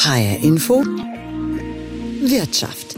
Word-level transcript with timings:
HR 0.00 0.38
Info 0.44 0.84
Wirtschaft 2.22 2.94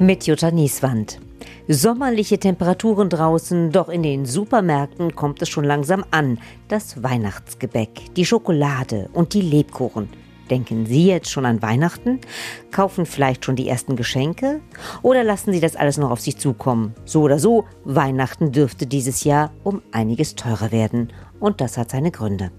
mit 0.00 0.26
Jutta 0.26 0.50
Nieswand. 0.50 1.20
Sommerliche 1.68 2.38
Temperaturen 2.38 3.10
draußen, 3.10 3.70
doch 3.72 3.90
in 3.90 4.02
den 4.02 4.24
Supermärkten 4.24 5.14
kommt 5.14 5.42
es 5.42 5.50
schon 5.50 5.64
langsam 5.64 6.02
an. 6.12 6.38
Das 6.68 7.02
Weihnachtsgebäck, 7.02 8.14
die 8.16 8.24
Schokolade 8.24 9.10
und 9.12 9.34
die 9.34 9.42
Lebkuchen. 9.42 10.08
Denken 10.48 10.86
Sie 10.86 11.08
jetzt 11.08 11.30
schon 11.30 11.44
an 11.44 11.60
Weihnachten? 11.60 12.20
Kaufen 12.70 13.04
vielleicht 13.04 13.44
schon 13.44 13.56
die 13.56 13.68
ersten 13.68 13.94
Geschenke? 13.94 14.62
Oder 15.02 15.24
lassen 15.24 15.52
Sie 15.52 15.60
das 15.60 15.76
alles 15.76 15.98
noch 15.98 16.10
auf 16.10 16.22
sich 16.22 16.38
zukommen? 16.38 16.94
So 17.04 17.20
oder 17.20 17.38
so, 17.38 17.66
Weihnachten 17.84 18.50
dürfte 18.50 18.86
dieses 18.86 19.24
Jahr 19.24 19.52
um 19.62 19.82
einiges 19.92 20.36
teurer 20.36 20.72
werden. 20.72 21.12
Und 21.38 21.60
das 21.60 21.76
hat 21.76 21.90
seine 21.90 22.10
Gründe. 22.10 22.50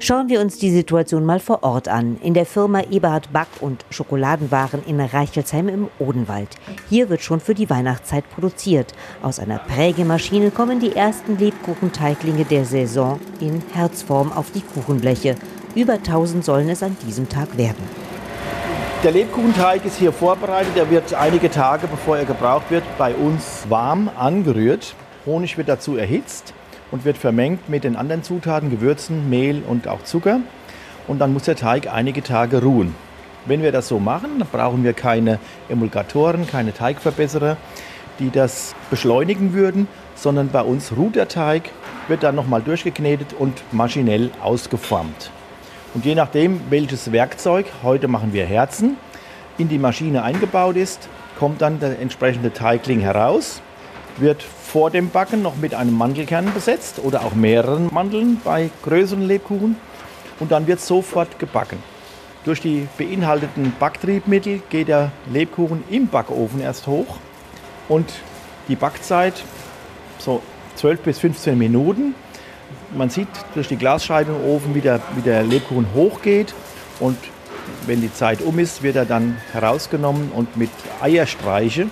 Schauen 0.00 0.28
wir 0.28 0.40
uns 0.40 0.58
die 0.58 0.70
Situation 0.70 1.24
mal 1.24 1.38
vor 1.38 1.62
Ort 1.62 1.88
an. 1.88 2.18
In 2.20 2.34
der 2.34 2.46
Firma 2.46 2.82
Eberhard 2.90 3.32
Back 3.32 3.46
und 3.60 3.84
Schokoladenwaren 3.90 4.82
in 4.86 5.00
Reichelsheim 5.00 5.68
im 5.68 5.88
Odenwald. 5.98 6.48
Hier 6.90 7.08
wird 7.08 7.22
schon 7.22 7.40
für 7.40 7.54
die 7.54 7.70
Weihnachtszeit 7.70 8.28
produziert. 8.30 8.92
Aus 9.22 9.38
einer 9.38 9.58
Prägemaschine 9.58 10.50
kommen 10.50 10.80
die 10.80 10.96
ersten 10.96 11.38
Lebkuchenteiglinge 11.38 12.44
der 12.44 12.64
Saison 12.64 13.20
in 13.40 13.62
Herzform 13.72 14.32
auf 14.32 14.50
die 14.50 14.62
Kuchenbleche. 14.62 15.36
Über 15.74 15.94
1000 15.94 16.44
sollen 16.44 16.68
es 16.68 16.82
an 16.82 16.96
diesem 17.06 17.28
Tag 17.28 17.56
werden. 17.56 17.82
Der 19.04 19.12
Lebkuchenteig 19.12 19.84
ist 19.84 19.98
hier 19.98 20.12
vorbereitet. 20.12 20.76
Er 20.76 20.90
wird 20.90 21.14
einige 21.14 21.50
Tage, 21.50 21.86
bevor 21.86 22.16
er 22.16 22.24
gebraucht 22.24 22.70
wird, 22.70 22.84
bei 22.98 23.14
uns 23.14 23.64
warm 23.68 24.10
angerührt. 24.16 24.94
Honig 25.24 25.56
wird 25.56 25.68
dazu 25.68 25.96
erhitzt 25.96 26.52
und 26.94 27.04
wird 27.04 27.18
vermengt 27.18 27.68
mit 27.68 27.82
den 27.82 27.96
anderen 27.96 28.22
Zutaten, 28.22 28.70
Gewürzen, 28.70 29.28
Mehl 29.28 29.64
und 29.66 29.88
auch 29.88 30.04
Zucker. 30.04 30.38
Und 31.08 31.18
dann 31.18 31.32
muss 31.32 31.42
der 31.42 31.56
Teig 31.56 31.92
einige 31.92 32.22
Tage 32.22 32.62
ruhen. 32.62 32.94
Wenn 33.46 33.64
wir 33.64 33.72
das 33.72 33.88
so 33.88 33.98
machen, 33.98 34.38
dann 34.38 34.46
brauchen 34.46 34.84
wir 34.84 34.92
keine 34.92 35.40
Emulgatoren, 35.68 36.46
keine 36.46 36.72
Teigverbesserer, 36.72 37.56
die 38.20 38.30
das 38.30 38.76
beschleunigen 38.90 39.54
würden, 39.54 39.88
sondern 40.14 40.50
bei 40.50 40.62
uns 40.62 40.92
ruht 40.96 41.16
der 41.16 41.26
Teig, 41.26 41.64
wird 42.06 42.22
dann 42.22 42.36
nochmal 42.36 42.62
durchgeknetet 42.62 43.34
und 43.36 43.64
maschinell 43.72 44.30
ausgeformt. 44.40 45.32
Und 45.94 46.04
je 46.04 46.14
nachdem, 46.14 46.60
welches 46.70 47.10
Werkzeug, 47.10 47.66
heute 47.82 48.06
machen 48.06 48.32
wir 48.32 48.46
Herzen, 48.46 48.98
in 49.58 49.68
die 49.68 49.78
Maschine 49.78 50.22
eingebaut 50.22 50.76
ist, 50.76 51.08
kommt 51.40 51.60
dann 51.60 51.80
der 51.80 51.98
entsprechende 51.98 52.52
Teigling 52.52 53.00
heraus 53.00 53.62
wird 54.18 54.42
vor 54.42 54.90
dem 54.90 55.10
Backen 55.10 55.42
noch 55.42 55.56
mit 55.56 55.74
einem 55.74 55.96
Mandelkern 55.96 56.52
besetzt 56.54 57.00
oder 57.02 57.24
auch 57.24 57.34
mehreren 57.34 57.92
Mandeln 57.92 58.40
bei 58.42 58.70
größeren 58.82 59.26
Lebkuchen 59.26 59.76
und 60.40 60.52
dann 60.52 60.66
wird 60.66 60.80
sofort 60.80 61.38
gebacken. 61.38 61.78
Durch 62.44 62.60
die 62.60 62.86
beinhalteten 62.98 63.72
Backtriebmittel 63.78 64.62
geht 64.68 64.88
der 64.88 65.12
Lebkuchen 65.32 65.82
im 65.88 66.08
Backofen 66.08 66.60
erst 66.60 66.86
hoch 66.86 67.16
und 67.88 68.12
die 68.68 68.76
Backzeit 68.76 69.34
so 70.18 70.42
12 70.76 71.00
bis 71.00 71.18
15 71.18 71.56
Minuten. 71.56 72.14
Man 72.94 73.10
sieht 73.10 73.28
durch 73.54 73.68
die 73.68 73.76
Glasscheibe 73.76 74.32
im 74.32 74.44
Ofen, 74.48 74.74
wie 74.74 74.80
der, 74.80 75.00
wie 75.16 75.22
der 75.22 75.42
Lebkuchen 75.42 75.86
hochgeht 75.94 76.54
und 77.00 77.16
wenn 77.86 78.00
die 78.00 78.12
Zeit 78.12 78.42
um 78.42 78.58
ist, 78.58 78.82
wird 78.82 78.96
er 78.96 79.06
dann 79.06 79.38
herausgenommen 79.52 80.30
und 80.34 80.56
mit 80.56 80.70
Eierstreiche 81.00 81.86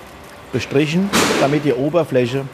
bestrichen, 0.53 1.09
damit 1.41 1.65
die 1.65 1.73
Oberfläche 1.73 2.45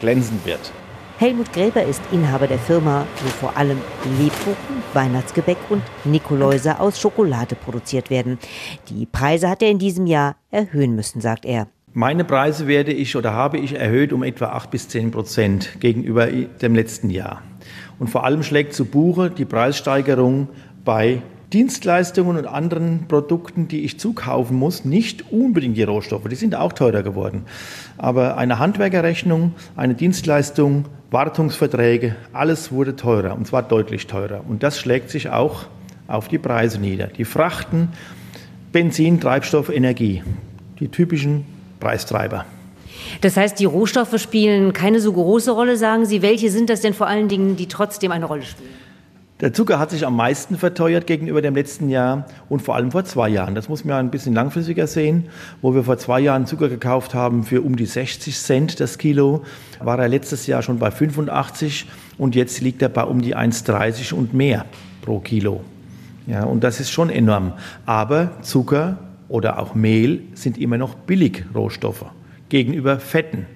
glänzend 0.00 0.46
wird. 0.46 0.72
Helmut 1.18 1.52
Gräber 1.52 1.82
ist 1.82 2.00
Inhaber 2.12 2.46
der 2.46 2.60
Firma, 2.60 3.04
wo 3.22 3.28
vor 3.28 3.56
allem 3.56 3.78
Lebkuchen, 4.20 4.82
Weihnachtsgebäck 4.94 5.58
und 5.68 5.82
Nikoläuse 6.04 6.78
aus 6.78 7.00
Schokolade 7.00 7.56
produziert 7.56 8.08
werden. 8.08 8.38
Die 8.88 9.04
Preise 9.04 9.50
hat 9.50 9.60
er 9.60 9.68
in 9.68 9.80
diesem 9.80 10.06
Jahr 10.06 10.36
erhöhen 10.52 10.94
müssen, 10.94 11.20
sagt 11.20 11.44
er. 11.44 11.66
Meine 11.92 12.24
Preise 12.24 12.68
werde 12.68 12.92
ich 12.92 13.16
oder 13.16 13.32
habe 13.32 13.58
ich 13.58 13.74
erhöht 13.74 14.12
um 14.12 14.22
etwa 14.22 14.50
8 14.50 14.70
bis 14.70 14.88
10 14.88 15.10
Prozent 15.10 15.80
gegenüber 15.80 16.28
dem 16.28 16.76
letzten 16.76 17.10
Jahr. 17.10 17.42
Und 17.98 18.08
vor 18.08 18.24
allem 18.24 18.44
schlägt 18.44 18.72
zu 18.72 18.84
Buche 18.84 19.28
die 19.30 19.44
Preissteigerung 19.44 20.48
bei 20.84 21.22
Dienstleistungen 21.52 22.36
und 22.36 22.46
anderen 22.46 23.06
Produkten, 23.08 23.68
die 23.68 23.80
ich 23.80 23.98
zukaufen 23.98 24.56
muss, 24.56 24.84
nicht 24.84 25.32
unbedingt 25.32 25.78
die 25.78 25.82
Rohstoffe, 25.82 26.28
die 26.28 26.36
sind 26.36 26.54
auch 26.54 26.74
teurer 26.74 27.02
geworden. 27.02 27.44
Aber 27.96 28.36
eine 28.36 28.58
Handwerkerrechnung, 28.58 29.54
eine 29.74 29.94
Dienstleistung, 29.94 30.84
Wartungsverträge, 31.10 32.16
alles 32.34 32.70
wurde 32.70 32.96
teurer 32.96 33.34
und 33.34 33.46
zwar 33.46 33.62
deutlich 33.62 34.06
teurer. 34.06 34.44
Und 34.46 34.62
das 34.62 34.78
schlägt 34.78 35.08
sich 35.08 35.30
auch 35.30 35.64
auf 36.06 36.28
die 36.28 36.38
Preise 36.38 36.78
nieder. 36.80 37.06
Die 37.06 37.24
Frachten, 37.24 37.88
Benzin, 38.70 39.18
Treibstoff, 39.18 39.70
Energie, 39.70 40.22
die 40.80 40.88
typischen 40.88 41.46
Preistreiber. 41.80 42.44
Das 43.22 43.38
heißt, 43.38 43.58
die 43.58 43.64
Rohstoffe 43.64 44.20
spielen 44.20 44.74
keine 44.74 45.00
so 45.00 45.14
große 45.14 45.50
Rolle, 45.50 45.78
sagen 45.78 46.04
Sie. 46.04 46.20
Welche 46.20 46.50
sind 46.50 46.68
das 46.68 46.82
denn 46.82 46.92
vor 46.92 47.06
allen 47.06 47.28
Dingen, 47.28 47.56
die 47.56 47.68
trotzdem 47.68 48.12
eine 48.12 48.26
Rolle 48.26 48.42
spielen? 48.42 48.77
Der 49.40 49.52
Zucker 49.52 49.78
hat 49.78 49.90
sich 49.90 50.04
am 50.04 50.16
meisten 50.16 50.58
verteuert 50.58 51.06
gegenüber 51.06 51.40
dem 51.40 51.54
letzten 51.54 51.88
Jahr 51.88 52.26
und 52.48 52.60
vor 52.60 52.74
allem 52.74 52.90
vor 52.90 53.04
zwei 53.04 53.28
Jahren. 53.28 53.54
Das 53.54 53.68
muss 53.68 53.84
man 53.84 53.96
ein 53.96 54.10
bisschen 54.10 54.34
langfristiger 54.34 54.88
sehen. 54.88 55.28
Wo 55.62 55.76
wir 55.76 55.84
vor 55.84 55.96
zwei 55.96 56.18
Jahren 56.18 56.46
Zucker 56.46 56.68
gekauft 56.68 57.14
haben 57.14 57.44
für 57.44 57.62
um 57.62 57.76
die 57.76 57.86
60 57.86 58.36
Cent 58.36 58.80
das 58.80 58.98
Kilo, 58.98 59.44
war 59.78 59.96
er 60.00 60.08
letztes 60.08 60.48
Jahr 60.48 60.62
schon 60.62 60.80
bei 60.80 60.90
85 60.90 61.86
und 62.18 62.34
jetzt 62.34 62.60
liegt 62.60 62.82
er 62.82 62.88
bei 62.88 63.04
um 63.04 63.22
die 63.22 63.36
1,30 63.36 64.12
und 64.12 64.34
mehr 64.34 64.64
pro 65.02 65.20
Kilo. 65.20 65.62
Ja, 66.26 66.42
und 66.42 66.64
das 66.64 66.80
ist 66.80 66.90
schon 66.90 67.08
enorm. 67.08 67.52
Aber 67.86 68.42
Zucker 68.42 68.98
oder 69.28 69.60
auch 69.60 69.76
Mehl 69.76 70.22
sind 70.34 70.58
immer 70.58 70.78
noch 70.78 70.96
Billigrohstoffe 70.96 72.06
gegenüber 72.48 72.98
Fetten 72.98 73.46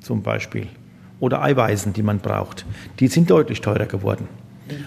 zum 0.00 0.22
Beispiel 0.22 0.66
oder 1.20 1.42
Eiweißen, 1.42 1.94
die 1.94 2.02
man 2.02 2.18
braucht. 2.18 2.66
Die 3.00 3.06
sind 3.06 3.30
deutlich 3.30 3.62
teurer 3.62 3.86
geworden. 3.86 4.28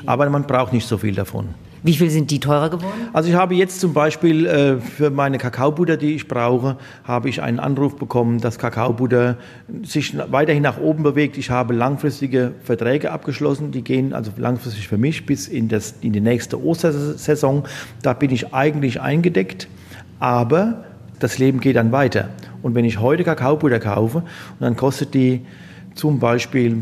Aber 0.06 0.30
man 0.30 0.44
braucht 0.44 0.74
nicht 0.74 0.88
so 0.88 0.98
viel 0.98 1.16
davon. 1.16 1.50
Wie 1.86 1.94
viel 1.94 2.10
sind 2.10 2.32
die 2.32 2.40
teurer 2.40 2.72
geworden? 2.72 3.10
Also 3.14 3.30
ich 3.30 3.36
habe 3.36 3.54
jetzt 3.54 3.80
zum 3.80 3.94
Beispiel 3.94 4.48
äh, 4.48 4.80
für 4.80 5.12
meine 5.12 5.38
Kakaobutter, 5.38 5.98
die 5.98 6.16
ich 6.16 6.28
brauche, 6.28 6.78
habe 7.04 7.30
ich 7.30 7.44
einen 7.44 7.60
Anruf 7.60 7.96
bekommen, 7.96 8.42
dass 8.42 8.58
Kakaobutter 8.58 9.38
sich 9.84 10.18
weiterhin 10.32 10.64
nach 10.64 10.80
oben 10.80 11.04
bewegt. 11.04 11.38
Ich 11.38 11.52
habe 11.52 11.76
langfristige 11.76 12.54
Verträge 12.64 13.12
abgeschlossen, 13.12 13.72
die 13.72 13.84
gehen 13.84 14.14
also 14.14 14.32
langfristig 14.36 14.88
für 14.88 14.98
mich 14.98 15.28
bis 15.28 15.48
in, 15.48 15.68
das, 15.68 15.94
in 16.02 16.12
die 16.12 16.22
nächste 16.22 16.60
Ostersaison. 16.60 17.66
Da 18.02 18.14
bin 18.14 18.32
ich 18.32 18.52
eigentlich 18.52 19.00
eingedeckt, 19.00 19.68
aber 20.20 20.86
das 21.20 21.38
Leben 21.38 21.60
geht 21.60 21.76
dann 21.76 21.92
weiter. 21.92 22.30
Und 22.64 22.74
wenn 22.74 22.86
ich 22.86 23.00
heute 23.00 23.24
Kakaobutter 23.24 23.80
kaufe, 23.80 24.24
dann 24.60 24.76
kostet 24.76 25.14
die 25.14 25.46
zum 25.94 26.18
Beispiel 26.18 26.82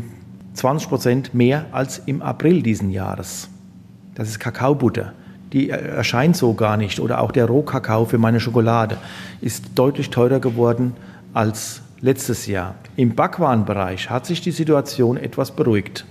20 0.54 0.88
Prozent 0.88 1.34
mehr 1.34 1.66
als 1.72 2.02
im 2.06 2.22
April 2.22 2.62
diesen 2.62 2.90
Jahres. 2.90 3.48
Das 4.14 4.28
ist 4.28 4.38
Kakaobutter. 4.38 5.12
Die 5.52 5.70
erscheint 5.70 6.36
so 6.36 6.54
gar 6.54 6.76
nicht. 6.76 7.00
Oder 7.00 7.20
auch 7.20 7.32
der 7.32 7.46
Rohkakao 7.46 8.06
für 8.06 8.18
meine 8.18 8.40
Schokolade 8.40 8.96
ist 9.40 9.66
deutlich 9.74 10.10
teurer 10.10 10.40
geworden 10.40 10.94
als 11.32 11.82
letztes 12.00 12.46
Jahr. 12.46 12.74
Im 12.96 13.14
Backwarenbereich 13.14 14.10
hat 14.10 14.26
sich 14.26 14.40
die 14.40 14.50
Situation 14.50 15.16
etwas 15.16 15.50
beruhigt. 15.50 16.04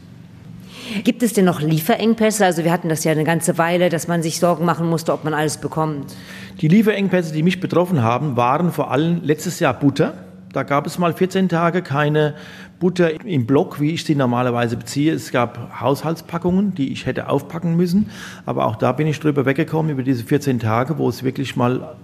Gibt 1.03 1.23
es 1.23 1.33
denn 1.33 1.45
noch 1.45 1.61
Lieferengpässe? 1.61 2.45
Also 2.45 2.63
wir 2.63 2.71
hatten 2.71 2.89
das 2.89 3.03
ja 3.03 3.11
eine 3.11 3.23
ganze 3.23 3.57
Weile, 3.57 3.89
dass 3.89 4.07
man 4.07 4.21
sich 4.21 4.39
Sorgen 4.39 4.65
machen 4.65 4.89
musste, 4.89 5.13
ob 5.13 5.23
man 5.23 5.33
alles 5.33 5.57
bekommt. 5.57 6.13
Die 6.61 6.67
Lieferengpässe, 6.67 7.33
die 7.33 7.43
mich 7.43 7.59
betroffen 7.59 8.03
haben, 8.03 8.35
waren 8.35 8.71
vor 8.71 8.91
allem 8.91 9.21
letztes 9.23 9.59
Jahr 9.59 9.73
Butter. 9.73 10.13
Da 10.53 10.61
gab 10.61 10.85
es 10.85 10.99
mal 10.99 11.13
14 11.13 11.49
Tage 11.49 11.81
keine 11.81 12.35
Butter 12.79 13.25
im 13.25 13.47
Block, 13.47 13.81
wie 13.81 13.89
ich 13.91 14.05
sie 14.05 14.13
normalerweise 14.13 14.77
beziehe. 14.77 15.11
Es 15.11 15.31
gab 15.31 15.81
Haushaltspackungen, 15.81 16.75
die 16.75 16.93
ich 16.93 17.07
hätte 17.07 17.27
aufpacken 17.27 17.75
müssen. 17.75 18.11
Aber 18.45 18.67
auch 18.67 18.75
da 18.75 18.91
bin 18.91 19.07
ich 19.07 19.19
drüber 19.19 19.47
weggekommen, 19.47 19.91
über 19.91 20.03
diese 20.03 20.23
14 20.23 20.59
Tage, 20.59 20.99
wo 20.99 21.09
es 21.09 21.23
wirklich 21.23 21.55
mal 21.55 21.95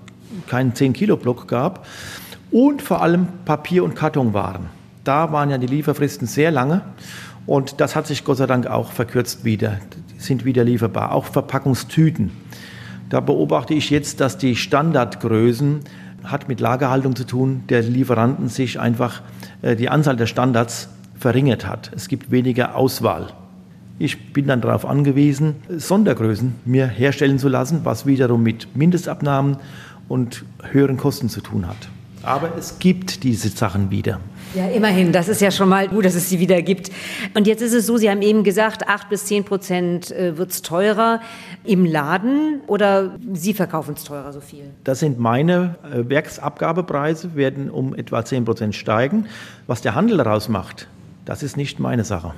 keinen 0.48 0.74
10-Kilo-Block 0.74 1.48
gab. 1.48 1.86
Und 2.50 2.82
vor 2.82 3.04
allem 3.04 3.28
Papier- 3.46 3.84
und 3.84 3.96
Kartonwaren. 3.96 4.66
Da 5.04 5.32
waren 5.32 5.52
ja 5.52 5.60
die 5.60 5.68
Lieferfristen 5.68 6.28
sehr 6.28 6.50
lange. 6.50 6.82
Und 7.46 7.80
das 7.80 7.96
hat 7.96 8.08
sich 8.08 8.24
Gott 8.24 8.38
sei 8.38 8.48
Dank 8.48 8.66
auch 8.66 8.92
verkürzt 8.92 9.46
wieder, 9.46 9.80
die 10.16 10.20
sind 10.20 10.44
wieder 10.44 10.64
lieferbar. 10.64 11.12
Auch 11.12 11.26
Verpackungstüten. 11.26 12.32
Da 13.10 13.20
beobachte 13.20 13.76
ich 13.76 13.92
jetzt, 13.92 14.22
dass 14.22 14.40
die 14.40 14.56
Standardgrößen 14.56 15.82
hat 16.24 16.48
mit 16.48 16.60
Lagerhaltung 16.60 17.16
zu 17.16 17.26
tun, 17.26 17.64
der 17.70 17.82
Lieferanten 17.82 18.50
sich 18.50 18.80
einfach 18.80 19.22
äh, 19.62 19.76
die 19.76 19.90
Anzahl 19.90 20.16
der 20.16 20.26
Standards 20.26 20.90
verringert 21.18 21.68
hat. 21.68 21.92
Es 21.96 22.08
gibt 22.08 22.32
weniger 22.32 22.76
Auswahl. 22.76 23.28
Ich 23.98 24.32
bin 24.32 24.48
dann 24.48 24.62
darauf 24.62 24.86
angewiesen, 24.86 25.56
Sondergrößen 25.70 26.56
mir 26.64 26.88
herstellen 26.88 27.38
zu 27.38 27.50
lassen, 27.50 27.82
was 27.84 28.06
wiederum 28.06 28.44
mit 28.44 28.76
Mindestabnahmen 28.76 29.58
und 30.08 30.46
höheren 30.72 30.96
Kosten 30.98 31.28
zu 31.28 31.42
tun 31.42 31.68
hat. 31.68 31.90
Aber 32.24 32.56
es 32.58 32.80
gibt 32.80 33.24
diese 33.24 33.50
Sachen 33.50 33.92
wieder. 33.92 34.20
Ja, 34.56 34.68
immerhin. 34.68 35.12
Das 35.12 35.28
ist 35.28 35.42
ja 35.42 35.52
schon 35.52 35.70
mal 35.70 35.88
gut, 35.88 36.06
dass 36.06 36.16
es 36.16 36.28
sie 36.28 36.40
wieder 36.40 36.62
gibt. 36.64 36.90
Und 37.36 37.46
jetzt 37.46 37.62
ist 37.62 37.74
es 37.74 37.86
so, 37.86 37.98
Sie 37.98 38.10
haben 38.10 38.24
eben 38.24 38.44
gesagt, 38.44 38.88
acht 38.88 39.10
bis 39.10 39.26
zehn 39.26 39.44
Prozent 39.44 40.12
äh, 40.12 40.38
wird 40.38 40.50
es 40.50 40.64
teurer 40.64 41.22
im 41.64 41.86
Laden 41.86 42.62
oder 42.66 43.16
Sie 43.34 43.54
verkaufen 43.54 43.94
es 43.96 44.04
teurer 44.04 44.34
so 44.34 44.42
viel? 44.42 44.64
Das 44.84 45.00
sind 45.00 45.20
meine 45.20 45.76
äh, 45.84 46.10
Werksabgabepreise, 46.10 47.36
werden 47.36 47.70
um 47.70 47.94
etwa 47.94 48.26
zehn 48.26 48.44
Prozent 48.44 48.74
steigen. 48.74 49.28
Was 49.68 49.82
der 49.82 49.94
Handel 49.94 50.18
daraus 50.18 50.50
macht, 50.50 50.88
das 51.26 51.44
ist 51.44 51.56
nicht 51.56 51.80
meine 51.80 52.04
Sache. 52.04 52.34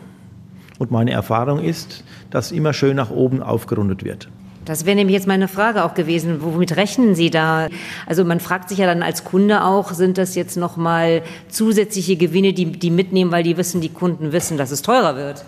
Und 0.80 0.92
meine 0.92 1.12
Erfahrung 1.12 1.64
ist, 1.64 2.04
dass 2.30 2.52
immer 2.52 2.74
schön 2.74 2.98
nach 2.98 3.10
oben 3.10 3.42
aufgerundet 3.42 4.04
wird. 4.04 4.28
Das 4.66 4.86
wäre 4.86 4.96
nämlich 4.96 5.16
jetzt 5.16 5.28
meine 5.28 5.48
Frage 5.48 5.84
auch 5.84 5.96
gewesen. 5.96 6.38
Womit 6.42 6.78
rechnen 6.78 7.16
Sie 7.16 7.30
da? 7.30 7.68
Also 8.06 8.24
man 8.24 8.40
fragt 8.40 8.70
sich 8.70 8.78
ja 8.78 8.86
dann 8.86 9.02
als 9.02 9.24
Kunde 9.24 9.64
auch, 9.64 9.92
sind 9.94 10.18
das 10.18 10.36
jetzt 10.36 10.56
nochmal 10.56 11.24
zusätzliche 11.50 12.16
Gewinne, 12.16 12.54
die 12.54 12.66
die 12.66 12.92
mitnehmen, 12.92 13.32
weil 13.32 13.44
die 13.44 13.58
wissen, 13.58 13.82
die 13.82 13.90
Kunden 13.90 14.32
wissen, 14.32 14.58
dass 14.58 14.72
es 14.72 14.82
teurer 14.82 15.16
wird? 15.16 15.46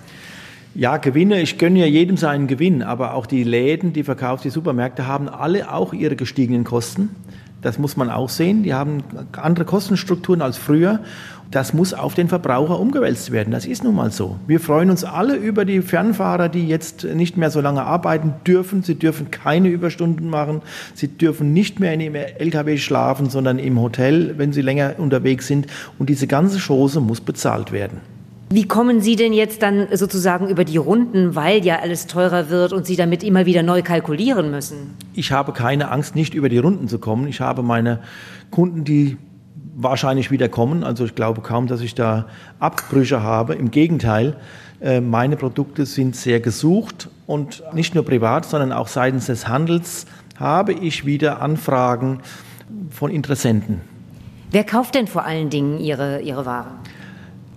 Ja, 0.75 0.97
Gewinne, 0.97 1.39
ich 1.39 1.59
gönne 1.59 1.79
ja 1.79 1.85
jedem 1.85 2.17
seinen 2.17 2.47
Gewinn, 2.47 2.81
aber 2.81 3.13
auch 3.13 3.27
die 3.27 3.43
Läden, 3.43 3.93
die 3.93 4.03
Verkaufs-, 4.03 4.41
die 4.41 4.49
Supermärkte 4.49 5.05
haben 5.05 5.29
alle 5.29 5.71
auch 5.71 5.93
ihre 5.93 6.15
gestiegenen 6.15 6.63
Kosten. 6.63 7.09
Das 7.63 7.79
muss 7.79 7.97
man 7.97 8.09
auch 8.09 8.29
sehen. 8.29 8.63
Die 8.63 8.73
haben 8.73 9.03
andere 9.35 9.65
Kostenstrukturen 9.65 10.41
als 10.41 10.57
früher 10.57 10.99
das 11.53 11.73
muss 11.73 11.93
auf 11.93 12.15
den 12.15 12.29
Verbraucher 12.29 12.79
umgewälzt 12.79 13.31
werden. 13.31 13.51
Das 13.51 13.65
ist 13.65 13.83
nun 13.83 13.95
mal 13.95 14.11
so. 14.11 14.37
Wir 14.47 14.59
freuen 14.59 14.89
uns 14.89 15.03
alle 15.03 15.35
über 15.35 15.65
die 15.65 15.81
Fernfahrer, 15.81 16.49
die 16.49 16.67
jetzt 16.67 17.03
nicht 17.03 17.37
mehr 17.37 17.51
so 17.51 17.61
lange 17.61 17.83
arbeiten 17.83 18.33
dürfen. 18.47 18.81
Sie 18.81 18.95
dürfen 18.95 19.29
keine 19.29 19.69
Überstunden 19.69 20.29
machen. 20.29 20.61
Sie 20.95 21.07
dürfen 21.07 21.53
nicht 21.53 21.79
mehr 21.79 21.93
in 21.93 22.01
ihrem 22.01 22.15
LKW 22.15 22.77
schlafen, 22.77 23.29
sondern 23.29 23.59
im 23.59 23.79
Hotel, 23.79 24.37
wenn 24.37 24.51
sie 24.51 24.61
länger 24.61 24.95
unterwegs 24.97 25.45
sind. 25.45 25.67
Und 25.99 26.09
diese 26.09 26.25
ganze 26.25 26.59
Chose 26.59 26.99
muss 26.99 27.21
bezahlt 27.21 27.71
werden. 27.71 28.01
Wie 28.53 28.67
kommen 28.67 29.01
Sie 29.01 29.15
denn 29.15 29.33
jetzt 29.33 29.63
dann 29.63 29.87
sozusagen 29.93 30.47
über 30.47 30.63
die 30.63 30.77
Runden, 30.77 31.33
weil 31.33 31.65
ja 31.65 31.79
alles 31.79 32.05
teurer 32.05 32.51
wird 32.51 32.71
und 32.71 32.85
Sie 32.85 32.95
damit 32.95 33.23
immer 33.23 33.47
wieder 33.47 33.63
neu 33.63 33.81
kalkulieren 33.81 34.51
müssen? 34.51 34.93
Ich 35.15 35.31
habe 35.31 35.53
keine 35.53 35.89
Angst, 35.89 36.15
nicht 36.15 36.35
über 36.35 36.49
die 36.49 36.59
Runden 36.59 36.87
zu 36.87 36.99
kommen. 36.99 37.27
Ich 37.27 37.41
habe 37.41 37.63
meine 37.63 38.01
Kunden, 38.51 38.83
die 38.83 39.17
wahrscheinlich 39.75 40.29
wieder 40.29 40.49
kommen. 40.49 40.83
Also 40.83 41.03
ich 41.03 41.15
glaube 41.15 41.41
kaum, 41.41 41.65
dass 41.65 41.81
ich 41.81 41.95
da 41.95 42.27
Abbrüche 42.59 43.23
habe. 43.23 43.55
Im 43.55 43.71
Gegenteil, 43.71 44.35
äh, 44.81 45.01
meine 45.01 45.35
Produkte 45.35 45.87
sind 45.87 46.15
sehr 46.15 46.39
gesucht 46.39 47.09
und 47.25 47.63
nicht 47.73 47.95
nur 47.95 48.05
privat, 48.05 48.45
sondern 48.45 48.71
auch 48.71 48.87
seitens 48.87 49.25
des 49.25 49.47
Handels 49.47 50.05
habe 50.37 50.73
ich 50.73 51.07
wieder 51.07 51.41
Anfragen 51.41 52.19
von 52.91 53.09
Interessenten. 53.09 53.81
Wer 54.51 54.63
kauft 54.63 54.93
denn 54.93 55.07
vor 55.07 55.25
allen 55.25 55.49
Dingen 55.49 55.79
Ihre, 55.79 56.21
Ihre 56.21 56.45
Waren? 56.45 56.77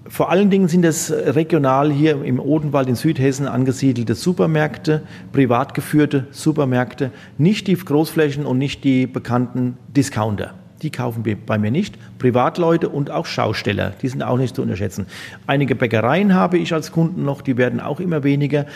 Vor 0.08 0.30
allen 0.30 0.50
Dingen 0.50 0.68
sind 0.68 0.84
es 0.84 1.10
regional 1.10 1.90
hier 1.90 2.22
im 2.22 2.38
Odenwald 2.38 2.88
in 2.88 2.94
Südhessen 2.94 3.48
angesiedelte 3.48 4.14
Supermärkte, 4.14 5.02
privat 5.32 5.74
geführte 5.74 6.26
Supermärkte, 6.30 7.10
nicht 7.38 7.66
die 7.66 7.74
Großflächen 7.74 8.46
und 8.46 8.58
nicht 8.58 8.84
die 8.84 9.06
bekannten 9.06 9.76
Discounter. 9.96 10.54
Die 10.82 10.90
kaufen 10.90 11.24
bei 11.46 11.58
mir 11.58 11.70
nicht. 11.70 11.96
Privatleute 12.18 12.88
und 12.88 13.10
auch 13.10 13.26
Schausteller, 13.26 13.94
die 14.02 14.08
sind 14.08 14.22
auch 14.22 14.36
nicht 14.36 14.54
zu 14.54 14.62
unterschätzen. 14.62 15.06
Einige 15.46 15.74
Bäckereien 15.74 16.34
habe 16.34 16.58
ich 16.58 16.74
als 16.74 16.92
Kunden 16.92 17.24
noch, 17.24 17.40
die 17.40 17.56
werden 17.56 17.80
auch 17.80 17.98
immer 17.98 18.22
weniger. 18.22 18.66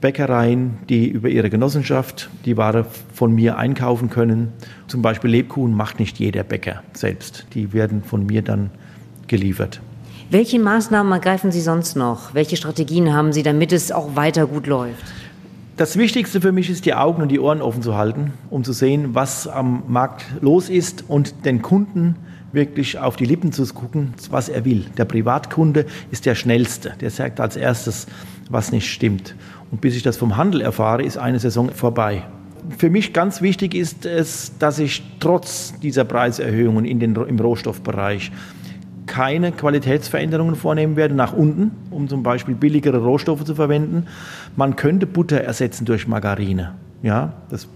Bäckereien, 0.00 0.78
die 0.88 1.08
über 1.08 1.28
ihre 1.28 1.48
Genossenschaft 1.48 2.28
die 2.44 2.56
Ware 2.56 2.84
von 3.14 3.32
mir 3.32 3.56
einkaufen 3.56 4.10
können. 4.10 4.52
Zum 4.88 5.00
Beispiel 5.00 5.30
Lebkuchen 5.30 5.72
macht 5.72 6.00
nicht 6.00 6.18
jeder 6.18 6.42
Bäcker 6.42 6.82
selbst. 6.92 7.46
Die 7.54 7.72
werden 7.72 8.02
von 8.02 8.26
mir 8.26 8.42
dann 8.42 8.70
geliefert. 9.28 9.80
Welche 10.30 10.58
Maßnahmen 10.58 11.10
ergreifen 11.10 11.52
Sie 11.52 11.62
sonst 11.62 11.96
noch? 11.96 12.34
Welche 12.34 12.58
Strategien 12.58 13.14
haben 13.14 13.32
Sie, 13.32 13.42
damit 13.42 13.72
es 13.72 13.90
auch 13.90 14.14
weiter 14.14 14.46
gut 14.46 14.66
läuft? 14.66 15.02
Das 15.78 15.96
Wichtigste 15.96 16.42
für 16.42 16.52
mich 16.52 16.68
ist, 16.68 16.84
die 16.84 16.92
Augen 16.92 17.22
und 17.22 17.28
die 17.28 17.40
Ohren 17.40 17.62
offen 17.62 17.80
zu 17.80 17.96
halten, 17.96 18.34
um 18.50 18.62
zu 18.62 18.74
sehen, 18.74 19.14
was 19.14 19.48
am 19.48 19.84
Markt 19.88 20.26
los 20.42 20.68
ist 20.68 21.04
und 21.08 21.46
den 21.46 21.62
Kunden 21.62 22.16
wirklich 22.52 22.98
auf 22.98 23.16
die 23.16 23.24
Lippen 23.24 23.52
zu 23.52 23.64
gucken, 23.72 24.12
was 24.28 24.50
er 24.50 24.66
will. 24.66 24.84
Der 24.98 25.06
Privatkunde 25.06 25.86
ist 26.10 26.26
der 26.26 26.34
Schnellste. 26.34 26.92
Der 27.00 27.08
sagt 27.08 27.40
als 27.40 27.56
erstes, 27.56 28.06
was 28.50 28.70
nicht 28.70 28.92
stimmt. 28.92 29.34
Und 29.70 29.80
bis 29.80 29.96
ich 29.96 30.02
das 30.02 30.18
vom 30.18 30.36
Handel 30.36 30.60
erfahre, 30.60 31.04
ist 31.04 31.16
eine 31.16 31.38
Saison 31.38 31.70
vorbei. 31.70 32.24
Für 32.76 32.90
mich 32.90 33.14
ganz 33.14 33.40
wichtig 33.40 33.74
ist 33.74 34.04
es, 34.04 34.52
dass 34.58 34.78
ich 34.78 35.02
trotz 35.20 35.72
dieser 35.80 36.04
Preiserhöhungen 36.04 36.84
in 36.84 37.00
den, 37.00 37.16
im 37.16 37.38
Rohstoffbereich 37.38 38.30
keine 39.08 39.50
Qualitätsveränderungen 39.50 40.54
vornehmen 40.54 40.94
werde 40.94 41.14
nach 41.14 41.32
unten, 41.32 41.72
um 41.90 42.08
zum 42.08 42.22
Beispiel 42.22 42.54
billigere 42.54 42.98
Rohstoffe 42.98 43.44
zu 43.44 43.56
verwenden. 43.56 44.06
Man 44.54 44.76
könnte 44.76 45.06
Butter 45.06 45.40
ersetzen 45.40 45.84
durch 45.84 46.06
Margarine. 46.06 46.74
Ja, 47.02 47.32
das 47.50 47.66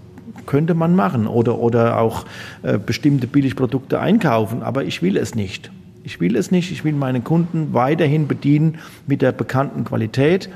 könnte 0.45 0.73
man 0.73 0.95
machen 0.95 1.27
oder, 1.27 1.59
oder 1.59 1.99
auch 1.99 2.25
äh, 2.61 2.77
bestimmte 2.77 3.27
Billigprodukte 3.27 3.99
einkaufen, 3.99 4.63
aber 4.63 4.85
ich 4.85 5.01
will 5.01 5.17
es 5.17 5.35
nicht. 5.35 5.71
Ich 6.03 6.19
will 6.19 6.35
es 6.35 6.51
nicht. 6.51 6.71
Ich 6.71 6.83
will 6.83 6.93
meine 6.93 7.21
Kunden 7.21 7.73
weiterhin 7.73 8.27
bedienen 8.27 8.79
mit 9.07 9.21
der 9.21 9.31
bekannten 9.31 9.85
Qualität. 9.85 10.49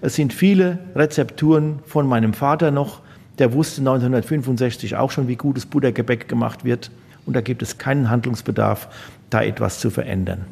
Es 0.00 0.14
sind 0.14 0.32
viele 0.32 0.78
Rezepturen 0.94 1.80
von 1.84 2.06
meinem 2.06 2.32
Vater 2.32 2.70
noch. 2.70 3.00
Der 3.38 3.52
wusste 3.52 3.80
1965 3.82 4.96
auch 4.96 5.10
schon, 5.10 5.28
wie 5.28 5.36
gutes 5.36 5.66
Buttergebäck 5.66 6.28
gemacht 6.28 6.64
wird. 6.64 6.90
Und 7.26 7.34
da 7.34 7.40
gibt 7.40 7.62
es 7.62 7.78
keinen 7.78 8.10
Handlungsbedarf, 8.10 8.88
da 9.34 9.42
etwas 9.42 9.80
zu 9.80 9.90
verändern. 9.90 10.44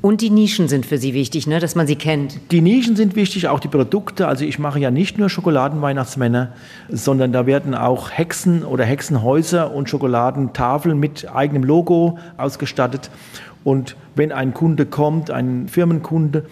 Und 0.00 0.20
die 0.20 0.30
Nischen 0.30 0.68
sind 0.68 0.86
für 0.86 0.96
Sie 0.96 1.12
wichtig, 1.12 1.48
ne? 1.48 1.58
dass 1.58 1.74
man 1.74 1.88
sie 1.88 1.96
kennt. 1.96 2.38
Die 2.52 2.60
Nischen 2.60 2.94
sind 2.94 3.16
wichtig, 3.16 3.48
auch 3.48 3.58
die 3.58 3.66
Produkte. 3.66 4.28
Also 4.28 4.44
ich 4.44 4.60
mache 4.60 4.78
ja 4.78 4.92
nicht 4.92 5.18
nur 5.18 5.28
Schokoladenweihnachtsmänner, 5.28 6.52
sondern 6.88 7.32
da 7.32 7.46
werden 7.46 7.74
auch 7.74 8.10
Hexen 8.10 8.64
oder 8.64 8.84
Hexenhäuser 8.84 9.74
und 9.74 9.88
Schokoladentafeln 9.88 11.00
mit 11.00 11.28
eigenem 11.34 11.64
Logo 11.64 12.18
ausgestattet. 12.36 13.10
Und 13.64 13.96
wenn 14.14 14.30
ein 14.30 14.54
Kunde 14.54 14.86
kommt, 14.86 15.32
ein 15.32 15.66
Firmenkunde, 15.66 16.44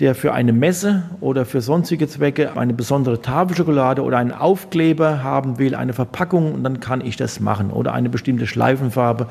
der 0.00 0.14
für 0.14 0.32
eine 0.32 0.52
Messe 0.52 1.04
oder 1.20 1.44
für 1.44 1.60
sonstige 1.60 2.08
Zwecke 2.08 2.56
eine 2.56 2.74
besondere 2.74 3.22
Tafelschokolade 3.22 4.02
oder 4.02 4.18
einen 4.18 4.32
Aufkleber 4.32 5.22
haben 5.22 5.58
will, 5.58 5.74
eine 5.74 5.92
Verpackung, 5.92 6.62
dann 6.62 6.80
kann 6.80 7.00
ich 7.00 7.16
das 7.16 7.40
machen. 7.40 7.70
Oder 7.70 7.92
eine 7.92 8.08
bestimmte 8.08 8.46
Schleifenfarbe, 8.46 9.28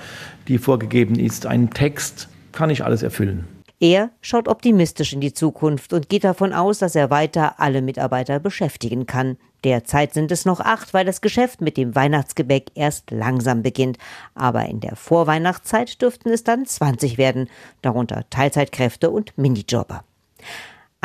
die 0.48 0.58
vorgegeben 0.58 1.16
ist, 1.16 1.46
einen 1.46 1.72
Text, 1.72 2.30
kann 2.52 2.70
ich 2.70 2.84
alles 2.84 3.04
erfüllen. 3.04 3.48
Er 3.80 4.12
schaut 4.22 4.48
optimistisch 4.48 5.12
in 5.12 5.20
die 5.20 5.34
Zukunft 5.34 5.92
und 5.92 6.08
geht 6.08 6.24
davon 6.24 6.54
aus, 6.54 6.80
dass 6.80 6.96
er 6.96 7.10
weiter 7.10 7.60
alle 7.60 7.82
Mitarbeiter 7.82 8.40
beschäftigen 8.40 9.06
kann. 9.06 9.36
Derzeit 9.66 10.14
sind 10.14 10.32
es 10.32 10.46
noch 10.46 10.62
acht, 10.62 10.94
weil 10.94 11.06
das 11.06 11.20
Geschäft 11.20 11.60
mit 11.60 11.76
dem 11.76 11.94
Weihnachtsgebäck 11.94 12.72
erst 12.76 13.12
langsam 13.12 13.62
beginnt. 13.62 13.98
Aber 14.36 14.66
in 14.66 14.80
der 14.80 14.96
Vorweihnachtszeit 14.96 16.02
dürften 16.02 16.30
es 16.30 16.46
dann 16.46 16.66
20 16.66 17.18
werden, 17.18 17.50
darunter 17.82 18.24
Teilzeitkräfte 18.30 19.10
und 19.10 19.38
Minijobber. 19.38 20.06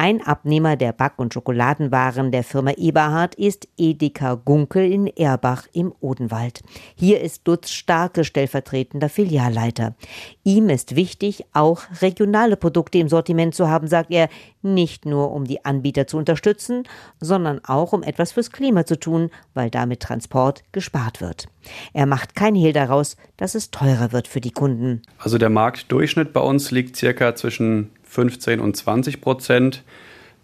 Ein 0.00 0.24
Abnehmer 0.24 0.76
der 0.76 0.92
Back- 0.92 1.18
und 1.18 1.34
Schokoladenwaren 1.34 2.30
der 2.30 2.44
Firma 2.44 2.70
Eberhard 2.76 3.34
ist 3.34 3.66
Edeka 3.76 4.36
Gunkel 4.36 4.88
in 4.88 5.08
Erbach 5.08 5.66
im 5.72 5.92
Odenwald. 5.98 6.60
Hier 6.94 7.20
ist 7.20 7.48
Dutz 7.48 7.72
Starke 7.72 8.22
stellvertretender 8.22 9.08
Filialleiter. 9.08 9.96
Ihm 10.44 10.68
ist 10.68 10.94
wichtig, 10.94 11.46
auch 11.52 11.82
regionale 12.00 12.56
Produkte 12.56 12.98
im 12.98 13.08
Sortiment 13.08 13.56
zu 13.56 13.68
haben, 13.68 13.88
sagt 13.88 14.12
er, 14.12 14.28
nicht 14.62 15.04
nur 15.04 15.32
um 15.32 15.46
die 15.46 15.64
Anbieter 15.64 16.06
zu 16.06 16.16
unterstützen, 16.16 16.84
sondern 17.18 17.60
auch 17.64 17.92
um 17.92 18.04
etwas 18.04 18.30
fürs 18.30 18.52
Klima 18.52 18.86
zu 18.86 19.00
tun, 19.00 19.30
weil 19.54 19.68
damit 19.68 19.98
Transport 19.98 20.62
gespart 20.70 21.20
wird. 21.20 21.48
Er 21.92 22.06
macht 22.06 22.36
kein 22.36 22.54
Hehl 22.54 22.72
daraus, 22.72 23.16
dass 23.36 23.56
es 23.56 23.72
teurer 23.72 24.12
wird 24.12 24.28
für 24.28 24.40
die 24.40 24.52
Kunden. 24.52 25.02
Also 25.18 25.38
der 25.38 25.50
Marktdurchschnitt 25.50 26.32
bei 26.32 26.40
uns 26.40 26.70
liegt 26.70 26.94
circa 26.94 27.34
zwischen 27.34 27.90
15 28.08 28.60
und 28.60 28.76
20 28.76 29.20
Prozent. 29.20 29.84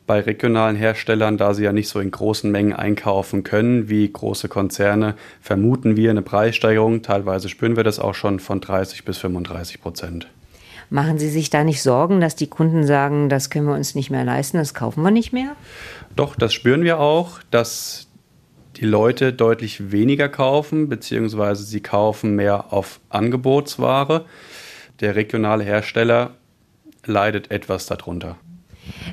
Bei 0.07 0.21
regionalen 0.21 0.77
Herstellern, 0.77 1.39
da 1.39 1.55
sie 1.55 1.65
ja 1.65 1.73
nicht 1.73 1.89
so 1.89 1.99
in 1.99 2.11
großen 2.11 2.51
Mengen 2.51 2.75
einkaufen 2.75 3.43
können 3.43 3.89
wie 3.89 4.11
große 4.13 4.49
Konzerne, 4.49 5.15
vermuten 5.41 5.97
wir 5.97 6.11
eine 6.11 6.21
Preissteigerung. 6.21 7.01
Teilweise 7.01 7.49
spüren 7.49 7.77
wir 7.77 7.85
das 7.85 7.99
auch 7.99 8.15
schon 8.15 8.39
von 8.39 8.61
30 8.61 9.07
bis 9.07 9.17
35 9.17 9.81
Prozent. 9.81 10.29
Machen 10.91 11.19
Sie 11.19 11.31
sich 11.31 11.49
da 11.49 11.65
nicht 11.65 11.83
Sorgen, 11.83 12.21
dass 12.21 12.37
die 12.37 12.49
Kunden 12.49 12.87
sagen, 12.87 13.31
das 13.31 13.49
können 13.49 13.67
wir 13.67 13.75
uns 13.75 13.95
nicht 13.95 14.11
mehr 14.11 14.25
leisten, 14.25 14.59
das 14.59 14.75
kaufen 14.75 15.03
wir 15.03 15.11
nicht 15.11 15.33
mehr? 15.33 15.57
Doch, 16.15 16.37
das 16.37 16.53
spüren 16.53 16.83
wir 16.83 17.01
auch, 17.01 17.41
dass 17.51 18.07
die 18.77 18.85
Leute 18.85 19.33
deutlich 19.33 19.91
weniger 19.91 20.29
kaufen, 20.29 20.91
beziehungsweise 20.91 21.63
sie 21.63 21.81
kaufen 21.81 22.37
mehr 22.37 22.73
auf 22.75 23.01
Angebotsware. 23.09 24.27
Der 25.01 25.17
regionale 25.17 25.65
Hersteller 25.65 26.33
leidet 27.07 27.51
etwas 27.51 27.87
darunter. 27.87 28.37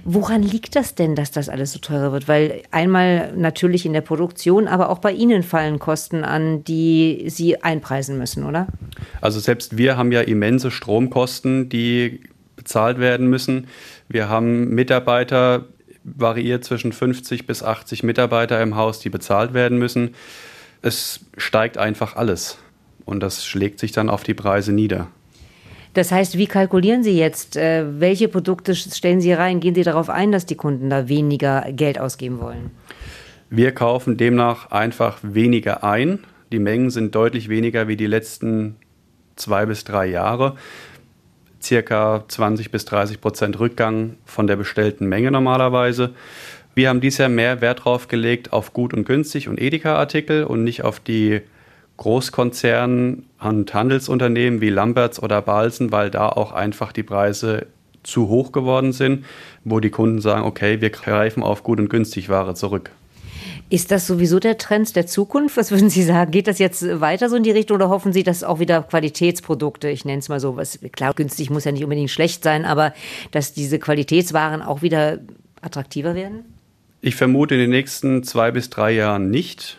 Woran 0.04 0.44
liegt 0.44 0.76
das 0.76 0.96
denn, 0.96 1.16
dass 1.16 1.32
das 1.32 1.48
alles 1.48 1.72
so 1.72 1.80
teurer 1.80 2.12
wird? 2.12 2.28
Weil 2.28 2.64
einmal 2.72 3.34
natürlich 3.36 3.86
in 3.86 3.94
der 3.94 4.02
Produktion, 4.02 4.68
aber 4.68 4.90
auch 4.90 5.00
bei 5.00 5.12
Ihnen 5.12 5.44
fallen 5.44 5.80
Kosten 5.80 6.24
an, 6.24 6.64
die 6.64 7.26
Sie 7.28 7.62
einpreisen 7.64 8.18
müssen, 8.18 8.46
oder? 8.46 8.68
Also 9.22 9.40
selbst 9.40 9.78
wir 9.78 9.98
haben 9.98 10.12
ja 10.12 10.22
immense 10.22 10.72
Stromkosten, 10.72 11.70
die 11.70 12.22
bezahlt 12.56 13.00
werden 13.00 13.28
müssen. 13.28 13.68
Wir 14.10 14.30
haben 14.30 14.70
Mitarbeiter, 14.70 15.66
variiert 16.04 16.64
zwischen 16.64 16.94
50 16.94 17.46
bis 17.46 17.64
80 17.64 18.04
Mitarbeiter 18.04 18.62
im 18.62 18.76
Haus, 18.76 19.00
die 19.00 19.10
bezahlt 19.10 19.54
werden 19.54 19.78
müssen. 19.78 20.16
Es 20.82 21.22
steigt 21.38 21.78
einfach 21.78 22.16
alles 22.16 22.58
und 23.06 23.22
das 23.22 23.46
schlägt 23.46 23.80
sich 23.80 23.92
dann 23.92 24.10
auf 24.10 24.24
die 24.24 24.34
Preise 24.34 24.74
nieder. 24.74 25.08
Das 25.94 26.12
heißt, 26.12 26.38
wie 26.38 26.48
kalkulieren 26.48 27.04
Sie 27.04 27.18
jetzt? 27.18 27.58
Äh, 27.58 28.00
welche 28.00 28.28
Produkte 28.28 28.76
stellen 28.76 29.20
Sie 29.20 29.34
rein? 29.34 29.60
Gehen 29.60 29.76
Sie 29.76 29.84
darauf 29.84 30.10
ein, 30.10 30.32
dass 30.32 30.46
die 30.46 30.56
Kunden 30.56 30.90
da 30.90 31.10
weniger 31.10 31.66
Geld 31.72 32.00
ausgeben 32.00 32.40
wollen? 32.40 32.72
Wir 33.50 33.74
kaufen 33.74 34.16
demnach 34.16 34.72
einfach 34.72 35.20
weniger 35.22 35.84
ein. 35.84 36.20
Die 36.54 36.60
Mengen 36.60 36.90
sind 36.90 37.14
deutlich 37.16 37.50
weniger 37.50 37.90
wie 37.90 37.98
die 37.98 38.08
letzten 38.08 38.78
zwei 39.36 39.66
bis 39.66 39.84
drei 39.84 40.06
Jahre. 40.06 40.56
Circa 41.62 42.24
20 42.28 42.72
bis 42.72 42.86
30 42.86 43.20
Prozent 43.20 43.60
Rückgang 43.60 44.16
von 44.26 44.48
der 44.48 44.56
bestellten 44.56 45.08
Menge 45.08 45.32
normalerweise. 45.32 46.12
Wir 46.74 46.88
haben 46.88 47.02
dieses 47.02 47.20
Jahr 47.20 47.30
mehr 47.30 47.60
Wert 47.60 47.84
drauf 47.84 48.08
gelegt 48.08 48.54
auf 48.54 48.72
gut 48.72 48.94
und 48.94 49.06
günstig 49.06 49.50
und 49.50 49.60
Edeka-Artikel 49.60 50.46
und 50.46 50.64
nicht 50.64 50.84
auf 50.84 51.02
die 51.02 51.42
Großkonzernen 52.02 53.28
und 53.40 53.72
Handelsunternehmen 53.76 54.60
wie 54.60 54.70
Lamberts 54.70 55.22
oder 55.22 55.40
Balsen, 55.44 55.92
weil 55.92 56.10
da 56.10 56.30
auch 56.30 56.52
einfach 56.52 56.94
die 56.94 57.04
Preise 57.04 57.68
zu 58.02 58.28
hoch 58.28 58.52
geworden 58.52 58.92
sind, 58.92 59.24
wo 59.64 59.80
die 59.80 59.92
Kunden 59.92 60.20
sagen, 60.20 60.44
okay, 60.44 60.82
wir 60.82 60.90
greifen 60.90 61.44
auf 61.44 61.62
gut 61.62 61.80
und 61.80 61.92
günstig 61.92 62.28
Ware 62.28 62.56
zurück. 62.56 62.90
Ist 63.70 63.92
das 63.92 64.08
sowieso 64.08 64.40
der 64.40 64.58
Trend 64.58 64.96
der 64.96 65.06
Zukunft? 65.06 65.58
Was 65.58 65.70
würden 65.70 65.92
Sie 65.92 66.02
sagen? 66.02 66.32
Geht 66.32 66.48
das 66.48 66.58
jetzt 66.58 67.00
weiter 67.00 67.30
so 67.30 67.36
in 67.36 67.44
die 67.44 67.52
Richtung 67.52 67.76
oder 67.76 67.90
hoffen 67.90 68.14
Sie, 68.14 68.24
dass 68.24 68.44
auch 68.44 68.58
wieder 68.58 68.82
Qualitätsprodukte, 68.82 69.88
ich 69.88 70.04
nenne 70.04 70.20
es 70.20 70.28
mal 70.28 70.40
so, 70.40 70.58
was 70.58 70.80
klar, 70.94 71.14
günstig 71.14 71.52
muss 71.52 71.66
ja 71.66 71.72
nicht 71.72 71.84
unbedingt 71.84 72.10
schlecht 72.10 72.44
sein, 72.44 72.66
aber 72.66 72.96
dass 73.30 73.54
diese 73.54 73.78
Qualitätswaren 73.78 74.64
auch 74.64 74.82
wieder 74.82 75.20
attraktiver 75.62 76.16
werden? 76.16 76.46
Ich 77.02 77.16
vermute 77.16 77.54
in 77.54 77.62
den 77.62 77.70
nächsten 77.70 78.24
zwei 78.24 78.50
bis 78.50 78.72
drei 78.72 78.92
Jahren 78.92 79.30
nicht 79.30 79.78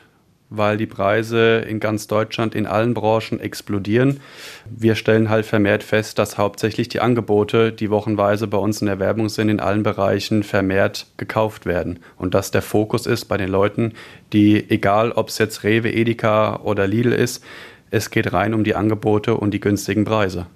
weil 0.57 0.77
die 0.77 0.87
Preise 0.87 1.59
in 1.59 1.81
ganz 1.81 2.07
Deutschland 2.07 2.55
in 2.55 2.67
allen 2.67 2.95
Branchen 2.95 3.41
explodieren. 3.41 4.21
Wir 4.69 4.95
stellen 4.95 5.31
halt 5.31 5.47
vermehrt 5.47 5.83
fest, 5.83 6.19
dass 6.19 6.39
hauptsächlich 6.39 6.89
die 6.89 7.01
Angebote, 7.01 7.73
die 7.73 7.91
wochenweise 7.91 8.47
bei 8.47 8.59
uns 8.59 8.81
in 8.81 8.87
der 8.87 8.99
Werbung 8.99 9.29
sind, 9.29 9.49
in 9.49 9.61
allen 9.61 9.83
Bereichen 9.83 10.43
vermehrt 10.43 11.07
gekauft 11.17 11.67
werden. 11.67 12.01
Und 12.17 12.35
dass 12.35 12.51
der 12.51 12.63
Fokus 12.63 13.07
ist 13.07 13.27
bei 13.27 13.37
den 13.37 13.49
Leuten, 13.49 13.95
die, 14.33 14.71
egal 14.71 15.13
ob 15.13 15.29
es 15.29 15.39
jetzt 15.39 15.65
Rewe, 15.65 15.91
Edeka 15.91 16.61
oder 16.63 16.87
Lidl 16.87 17.13
ist, 17.13 17.43
es 17.91 18.11
geht 18.11 18.33
rein 18.33 18.55
um 18.55 18.65
die 18.65 18.75
Angebote 18.75 19.37
und 19.37 19.53
die 19.53 19.61
günstigen 19.61 20.05
Preise. 20.05 20.47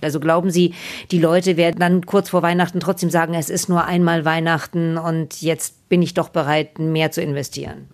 Also 0.00 0.20
glauben 0.20 0.50
Sie, 0.50 0.74
die 1.10 1.18
Leute 1.18 1.56
werden 1.56 1.78
dann 1.78 2.06
kurz 2.06 2.30
vor 2.30 2.42
Weihnachten 2.42 2.80
trotzdem 2.80 3.10
sagen, 3.10 3.34
es 3.34 3.50
ist 3.50 3.68
nur 3.68 3.84
einmal 3.84 4.24
Weihnachten 4.24 4.98
und 4.98 5.40
jetzt 5.42 5.88
bin 5.88 6.02
ich 6.02 6.14
doch 6.14 6.28
bereit, 6.28 6.78
mehr 6.78 7.10
zu 7.10 7.22
investieren? 7.22 7.88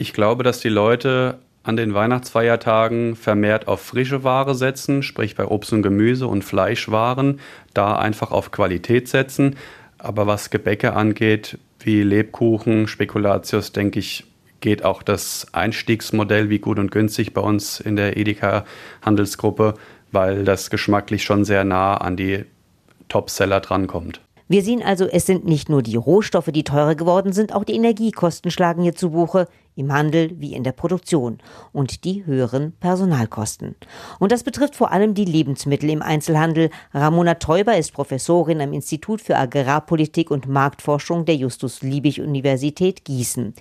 Ich 0.00 0.14
glaube, 0.14 0.44
dass 0.44 0.60
die 0.60 0.70
Leute 0.70 1.40
an 1.62 1.76
den 1.76 1.92
Weihnachtsfeiertagen 1.92 3.16
vermehrt 3.16 3.68
auf 3.68 3.82
frische 3.82 4.24
Ware 4.24 4.54
setzen, 4.54 5.02
sprich 5.02 5.34
bei 5.34 5.44
Obst 5.44 5.74
und 5.74 5.82
Gemüse 5.82 6.26
und 6.26 6.42
Fleischwaren, 6.42 7.38
da 7.74 7.98
einfach 7.98 8.30
auf 8.30 8.50
Qualität 8.50 9.08
setzen. 9.08 9.56
Aber 9.98 10.26
was 10.26 10.48
Gebäcke 10.48 10.94
angeht, 10.94 11.58
wie 11.80 12.02
Lebkuchen, 12.02 12.88
Spekulatius, 12.88 13.72
denke 13.72 13.98
ich, 13.98 14.24
geht 14.62 14.86
auch 14.86 15.02
das 15.02 15.48
Einstiegsmodell 15.52 16.48
wie 16.48 16.60
gut 16.60 16.78
und 16.78 16.90
günstig 16.90 17.34
bei 17.34 17.42
uns 17.42 17.78
in 17.78 17.96
der 17.96 18.16
Edeka 18.16 18.64
Handelsgruppe, 19.02 19.74
weil 20.12 20.44
das 20.46 20.70
geschmacklich 20.70 21.24
schon 21.24 21.44
sehr 21.44 21.64
nah 21.64 21.98
an 21.98 22.16
die 22.16 22.46
Topseller 23.10 23.60
drankommt. 23.60 24.22
Wir 24.50 24.64
sehen 24.64 24.82
also, 24.82 25.06
es 25.06 25.26
sind 25.26 25.44
nicht 25.44 25.68
nur 25.68 25.80
die 25.80 25.94
Rohstoffe, 25.94 26.50
die 26.52 26.64
teurer 26.64 26.96
geworden 26.96 27.32
sind, 27.32 27.54
auch 27.54 27.62
die 27.62 27.76
Energiekosten 27.76 28.50
schlagen 28.50 28.82
hier 28.82 28.96
zu 28.96 29.10
Buche, 29.10 29.46
im 29.76 29.92
Handel 29.92 30.32
wie 30.40 30.54
in 30.54 30.64
der 30.64 30.72
Produktion 30.72 31.38
und 31.72 32.02
die 32.02 32.26
höheren 32.26 32.72
Personalkosten. 32.80 33.76
Und 34.18 34.32
das 34.32 34.42
betrifft 34.42 34.74
vor 34.74 34.90
allem 34.90 35.14
die 35.14 35.24
Lebensmittel 35.24 35.88
im 35.88 36.02
Einzelhandel. 36.02 36.70
Ramona 36.92 37.34
Teuber 37.34 37.76
ist 37.76 37.92
Professorin 37.92 38.60
am 38.60 38.72
Institut 38.72 39.20
für 39.20 39.36
Agrarpolitik 39.36 40.32
und 40.32 40.48
Marktforschung 40.48 41.24
der 41.26 41.36
Justus-Liebig-Universität 41.36 43.04
Gießen. 43.04 43.54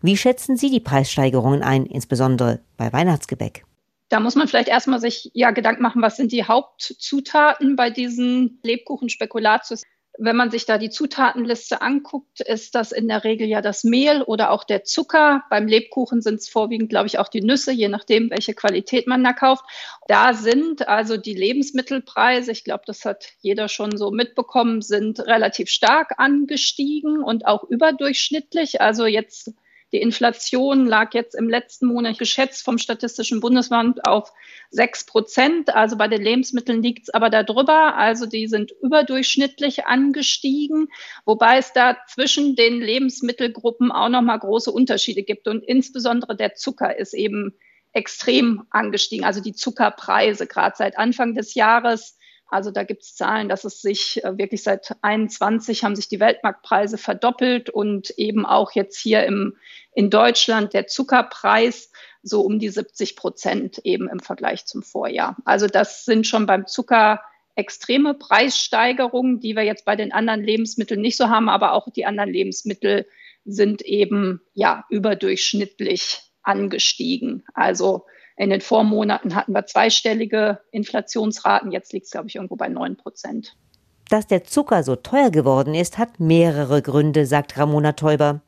Wie 0.00 0.16
schätzen 0.16 0.56
Sie 0.56 0.70
die 0.70 0.78
Preissteigerungen 0.78 1.64
ein, 1.64 1.86
insbesondere 1.86 2.60
bei 2.76 2.92
Weihnachtsgebäck? 2.92 3.64
Da 4.10 4.20
muss 4.20 4.36
man 4.36 4.46
vielleicht 4.46 4.68
erstmal 4.68 5.00
sich 5.00 5.28
ja 5.34 5.50
Gedanken 5.50 5.82
machen, 5.82 6.02
was 6.02 6.16
sind 6.16 6.30
die 6.30 6.44
Hauptzutaten 6.44 7.74
bei 7.74 7.90
diesen 7.90 8.60
Lebkuchen 8.62 9.08
Spekulatius? 9.08 9.82
Wenn 10.18 10.36
man 10.36 10.50
sich 10.50 10.64
da 10.64 10.78
die 10.78 10.90
Zutatenliste 10.90 11.82
anguckt, 11.82 12.40
ist 12.40 12.74
das 12.74 12.92
in 12.92 13.08
der 13.08 13.24
Regel 13.24 13.46
ja 13.46 13.60
das 13.60 13.84
Mehl 13.84 14.22
oder 14.22 14.50
auch 14.50 14.64
der 14.64 14.84
Zucker. 14.84 15.44
Beim 15.50 15.66
Lebkuchen 15.66 16.22
sind 16.22 16.36
es 16.36 16.48
vorwiegend, 16.48 16.88
glaube 16.88 17.06
ich, 17.06 17.18
auch 17.18 17.28
die 17.28 17.42
Nüsse, 17.42 17.72
je 17.72 17.88
nachdem, 17.88 18.30
welche 18.30 18.54
Qualität 18.54 19.06
man 19.06 19.22
da 19.22 19.32
kauft. 19.32 19.64
Da 20.08 20.32
sind 20.32 20.88
also 20.88 21.16
die 21.16 21.34
Lebensmittelpreise, 21.34 22.52
ich 22.52 22.64
glaube, 22.64 22.84
das 22.86 23.04
hat 23.04 23.26
jeder 23.40 23.68
schon 23.68 23.96
so 23.96 24.10
mitbekommen, 24.10 24.80
sind 24.80 25.20
relativ 25.20 25.68
stark 25.68 26.18
angestiegen 26.18 27.22
und 27.22 27.46
auch 27.46 27.64
überdurchschnittlich. 27.64 28.80
Also 28.80 29.06
jetzt 29.06 29.52
die 29.96 30.02
Inflation 30.02 30.84
lag 30.84 31.14
jetzt 31.14 31.34
im 31.34 31.48
letzten 31.48 31.86
Monat 31.86 32.18
geschätzt 32.18 32.62
vom 32.62 32.76
Statistischen 32.76 33.40
Bundesamt 33.40 34.06
auf 34.06 34.30
sechs 34.68 35.06
Prozent. 35.06 35.74
Also 35.74 35.96
bei 35.96 36.06
den 36.06 36.20
Lebensmitteln 36.20 36.82
liegt 36.82 37.04
es 37.04 37.14
aber 37.14 37.30
darüber. 37.30 37.96
Also 37.96 38.26
die 38.26 38.46
sind 38.46 38.72
überdurchschnittlich 38.82 39.86
angestiegen, 39.86 40.88
wobei 41.24 41.56
es 41.56 41.72
da 41.72 41.96
zwischen 42.08 42.56
den 42.56 42.82
Lebensmittelgruppen 42.82 43.90
auch 43.90 44.10
nochmal 44.10 44.38
große 44.38 44.70
Unterschiede 44.70 45.22
gibt. 45.22 45.48
Und 45.48 45.64
insbesondere 45.64 46.36
der 46.36 46.52
Zucker 46.52 46.98
ist 46.98 47.14
eben 47.14 47.54
extrem 47.94 48.64
angestiegen. 48.68 49.24
Also 49.24 49.40
die 49.40 49.54
Zuckerpreise 49.54 50.46
gerade 50.46 50.76
seit 50.76 50.98
Anfang 50.98 51.34
des 51.34 51.54
Jahres 51.54 52.18
also 52.48 52.70
da 52.70 52.84
gibt 52.84 53.02
es 53.02 53.14
Zahlen, 53.14 53.48
dass 53.48 53.64
es 53.64 53.82
sich 53.82 54.22
äh, 54.24 54.38
wirklich 54.38 54.62
seit 54.62 54.94
21 55.02 55.84
haben 55.84 55.96
sich 55.96 56.08
die 56.08 56.20
Weltmarktpreise 56.20 56.98
verdoppelt 56.98 57.70
und 57.70 58.10
eben 58.10 58.46
auch 58.46 58.72
jetzt 58.72 58.98
hier 58.98 59.24
im, 59.24 59.56
in 59.94 60.10
Deutschland 60.10 60.72
der 60.72 60.86
Zuckerpreis 60.86 61.90
so 62.22 62.42
um 62.42 62.58
die 62.58 62.68
70 62.68 63.16
Prozent 63.16 63.78
eben 63.84 64.08
im 64.08 64.20
Vergleich 64.20 64.66
zum 64.66 64.82
Vorjahr. 64.82 65.36
Also 65.44 65.66
das 65.66 66.04
sind 66.04 66.26
schon 66.26 66.46
beim 66.46 66.66
Zucker 66.66 67.20
extreme 67.56 68.14
Preissteigerungen, 68.14 69.40
die 69.40 69.56
wir 69.56 69.62
jetzt 69.62 69.84
bei 69.84 69.96
den 69.96 70.12
anderen 70.12 70.42
Lebensmitteln 70.42 71.00
nicht 71.00 71.16
so 71.16 71.28
haben, 71.28 71.48
aber 71.48 71.72
auch 71.72 71.90
die 71.90 72.04
anderen 72.04 72.30
Lebensmittel 72.30 73.06
sind 73.44 73.82
eben 73.82 74.42
ja 74.54 74.84
überdurchschnittlich 74.90 76.20
angestiegen. 76.42 77.44
Also 77.54 78.06
in 78.36 78.50
den 78.50 78.60
Vormonaten 78.60 79.34
hatten 79.34 79.52
wir 79.52 79.66
zweistellige 79.66 80.60
Inflationsraten, 80.70 81.72
jetzt 81.72 81.92
liegt 81.92 82.06
es, 82.06 82.12
glaube 82.12 82.28
ich, 82.28 82.36
irgendwo 82.36 82.56
bei 82.56 82.68
9 82.68 82.96
Prozent. 82.96 83.56
Dass 84.08 84.26
der 84.26 84.44
Zucker 84.44 84.82
so 84.82 84.94
teuer 84.94 85.30
geworden 85.30 85.74
ist, 85.74 85.98
hat 85.98 86.20
mehrere 86.20 86.82
Gründe, 86.82 87.26
sagt 87.26 87.58
Ramona 87.58 87.92
Teuber. 87.92 88.40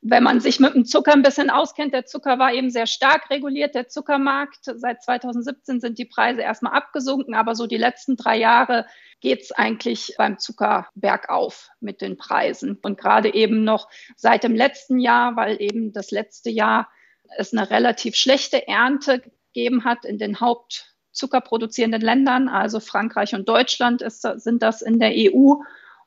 Wenn 0.00 0.22
man 0.22 0.40
sich 0.40 0.60
mit 0.60 0.74
dem 0.74 0.84
Zucker 0.84 1.12
ein 1.12 1.22
bisschen 1.22 1.50
auskennt, 1.50 1.92
der 1.92 2.06
Zucker 2.06 2.38
war 2.38 2.52
eben 2.52 2.70
sehr 2.70 2.86
stark 2.86 3.30
reguliert, 3.30 3.74
der 3.74 3.88
Zuckermarkt. 3.88 4.60
Seit 4.62 5.02
2017 5.02 5.80
sind 5.80 5.98
die 5.98 6.04
Preise 6.04 6.42
erstmal 6.42 6.74
abgesunken, 6.74 7.34
aber 7.34 7.56
so 7.56 7.66
die 7.66 7.78
letzten 7.78 8.16
drei 8.16 8.36
Jahre 8.36 8.86
geht 9.20 9.42
es 9.42 9.50
eigentlich 9.50 10.14
beim 10.16 10.38
Zucker 10.38 10.86
bergauf 10.94 11.70
mit 11.80 12.00
den 12.00 12.16
Preisen. 12.16 12.78
Und 12.80 12.98
gerade 12.98 13.34
eben 13.34 13.64
noch 13.64 13.88
seit 14.14 14.44
dem 14.44 14.54
letzten 14.54 14.98
Jahr, 15.00 15.34
weil 15.34 15.60
eben 15.60 15.92
das 15.92 16.12
letzte 16.12 16.50
Jahr 16.50 16.88
es 17.36 17.52
eine 17.52 17.70
relativ 17.70 18.16
schlechte 18.16 18.66
Ernte 18.66 19.22
gegeben 19.52 19.84
hat 19.84 20.04
in 20.04 20.18
den 20.18 20.40
Hauptzuckerproduzierenden 20.40 22.00
Ländern, 22.00 22.48
also 22.48 22.80
Frankreich 22.80 23.34
und 23.34 23.48
Deutschland 23.48 24.02
ist, 24.02 24.22
sind 24.22 24.62
das 24.62 24.82
in 24.82 24.98
der 24.98 25.12
EU. 25.14 25.54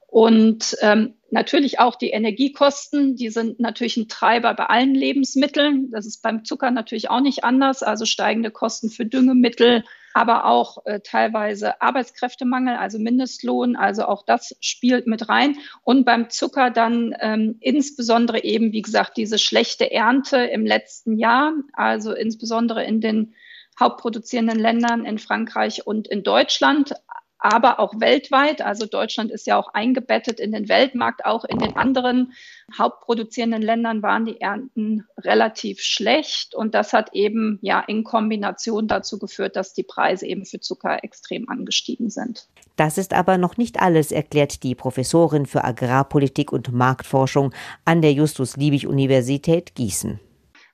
Und 0.08 0.76
ähm, 0.82 1.14
natürlich 1.30 1.80
auch 1.80 1.96
die 1.96 2.10
Energiekosten, 2.10 3.16
die 3.16 3.30
sind 3.30 3.62
natürlich 3.62 3.96
ein 3.96 4.10
Treiber 4.10 4.54
bei 4.54 4.66
allen 4.66 4.94
Lebensmitteln. 4.94 5.90
Das 5.90 6.06
ist 6.06 6.22
beim 6.22 6.44
Zucker 6.44 6.70
natürlich 6.70 7.10
auch 7.10 7.22
nicht 7.22 7.46
anders. 7.46 7.82
Also 7.82 8.06
steigende 8.06 8.52
Kosten 8.52 8.90
für 8.90 9.06
Düngemittel, 9.06 9.86
aber 10.14 10.46
auch 10.46 10.86
äh, 10.86 11.00
teilweise 11.02 11.82
Arbeitskräftemangel, 11.82 12.76
also 12.76 13.00
Mindestlohn. 13.00 13.76
Also 13.76 14.06
auch 14.06 14.24
das 14.26 14.56
spielt 14.60 15.08
mit 15.08 15.30
rein. 15.30 15.58
Und 15.84 16.06
beim 16.06 16.30
Zucker 16.30 16.70
dann 16.70 17.16
ähm, 17.20 17.58
insbesondere 17.60 18.44
eben, 18.44 18.72
wie 18.72 18.82
gesagt, 18.82 19.18
diese 19.18 19.38
schlechte 19.38 19.92
Ernte 19.92 20.38
im 20.38 20.66
letzten 20.66 21.18
Jahr, 21.18 21.54
also 21.74 22.14
insbesondere 22.14 22.84
in 22.84 23.02
den 23.02 23.34
hauptproduzierenden 23.80 24.60
Ländern 24.60 25.06
in 25.06 25.18
Frankreich 25.18 25.88
und 25.88 26.08
in 26.08 26.24
Deutschland, 26.24 26.94
aber 27.42 27.80
auch 27.80 28.00
weltweit. 28.00 28.62
Also 28.62 28.86
Deutschland 28.86 29.32
ist 29.32 29.48
ja 29.48 29.58
auch 29.58 29.74
eingebettet 29.74 30.40
in 30.40 30.52
den 30.52 30.70
Weltmarkt. 30.70 31.26
Auch 31.26 31.44
in 31.44 31.58
den 31.58 31.76
anderen 31.76 32.34
hauptproduzierenden 32.78 33.64
Ländern 33.64 34.04
waren 34.04 34.26
die 34.26 34.40
Ernten 34.40 35.06
relativ 35.18 35.82
schlecht. 35.82 36.54
Und 36.54 36.76
das 36.76 36.94
hat 36.94 37.14
eben 37.14 37.58
ja 37.62 37.80
in 37.82 38.04
Kombination 38.04 38.88
dazu 38.88 39.18
geführt, 39.18 39.56
dass 39.56 39.74
die 39.74 39.84
Preise 39.84 40.28
eben 40.28 40.46
für 40.46 40.60
Zucker 40.60 41.04
extrem 41.04 41.50
angestiegen 41.50 42.12
sind. 42.12 42.48
Das 42.76 43.00
ist 43.00 43.14
aber 43.14 43.38
noch 43.38 43.58
nicht 43.58 43.82
alles, 43.82 44.12
erklärt 44.12 44.64
die 44.64 44.76
Professorin 44.76 45.48
für 45.48 45.64
Agrarpolitik 45.64 46.54
und 46.54 46.72
Marktforschung 46.72 47.54
an 47.86 48.02
der 48.02 48.14
Justus-Liebig-Universität 48.14 49.76
Gießen. 49.76 50.20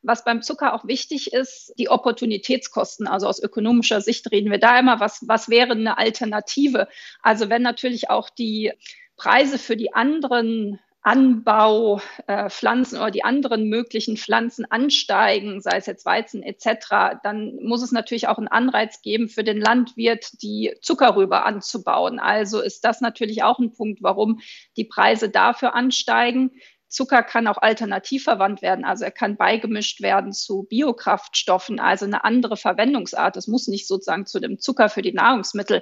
Was 0.07 0.23
beim 0.23 0.41
Zucker 0.41 0.73
auch 0.73 0.87
wichtig 0.87 1.33
ist, 1.33 1.73
die 1.77 1.89
Opportunitätskosten. 1.89 3.07
Also 3.07 3.27
aus 3.27 3.43
ökonomischer 3.43 3.99
Sicht 3.99 4.31
reden 4.31 4.49
wir 4.49 4.57
da 4.57 4.79
immer, 4.79 5.01
was, 5.01 5.27
was 5.27 5.49
wäre 5.49 5.71
eine 5.71 5.97
Alternative? 5.97 6.87
Also 7.21 7.49
wenn 7.49 7.61
natürlich 7.61 8.09
auch 8.09 8.29
die 8.29 8.71
Preise 9.17 9.57
für 9.57 9.75
die 9.75 9.93
anderen 9.93 10.79
Anbaupflanzen 11.01 12.97
äh, 12.97 13.01
oder 13.01 13.11
die 13.11 13.23
anderen 13.23 13.69
möglichen 13.69 14.17
Pflanzen 14.17 14.65
ansteigen, 14.69 15.61
sei 15.61 15.77
es 15.77 15.85
jetzt 15.85 16.05
Weizen 16.05 16.43
etc., 16.43 17.19
dann 17.23 17.57
muss 17.61 17.81
es 17.81 17.91
natürlich 17.91 18.27
auch 18.27 18.37
einen 18.37 18.47
Anreiz 18.47 19.01
geben 19.01 19.29
für 19.29 19.43
den 19.43 19.59
Landwirt, 19.59 20.41
die 20.41 20.73
Zuckerrübe 20.81 21.43
anzubauen. 21.43 22.19
Also 22.19 22.61
ist 22.61 22.85
das 22.85 22.99
natürlich 23.01 23.43
auch 23.43 23.59
ein 23.59 23.71
Punkt, 23.71 24.03
warum 24.03 24.39
die 24.75 24.85
Preise 24.85 25.29
dafür 25.29 25.75
ansteigen. 25.75 26.51
Zucker 26.89 27.23
kann 27.23 27.47
auch 27.47 27.57
alternativ 27.57 28.23
verwandt 28.23 28.61
werden, 28.61 28.85
also 28.85 29.03
er 29.03 29.11
kann 29.11 29.37
beigemischt 29.37 30.01
werden 30.01 30.31
zu 30.31 30.63
Biokraftstoffen, 30.63 31.79
also 31.79 32.05
eine 32.05 32.23
andere 32.23 32.57
Verwendungsart. 32.57 33.35
Es 33.35 33.47
muss 33.47 33.67
nicht 33.67 33.87
sozusagen 33.87 34.25
zu 34.25 34.39
dem 34.39 34.59
Zucker 34.59 34.89
für 34.89 35.01
die 35.01 35.13
Nahrungsmittel. 35.13 35.81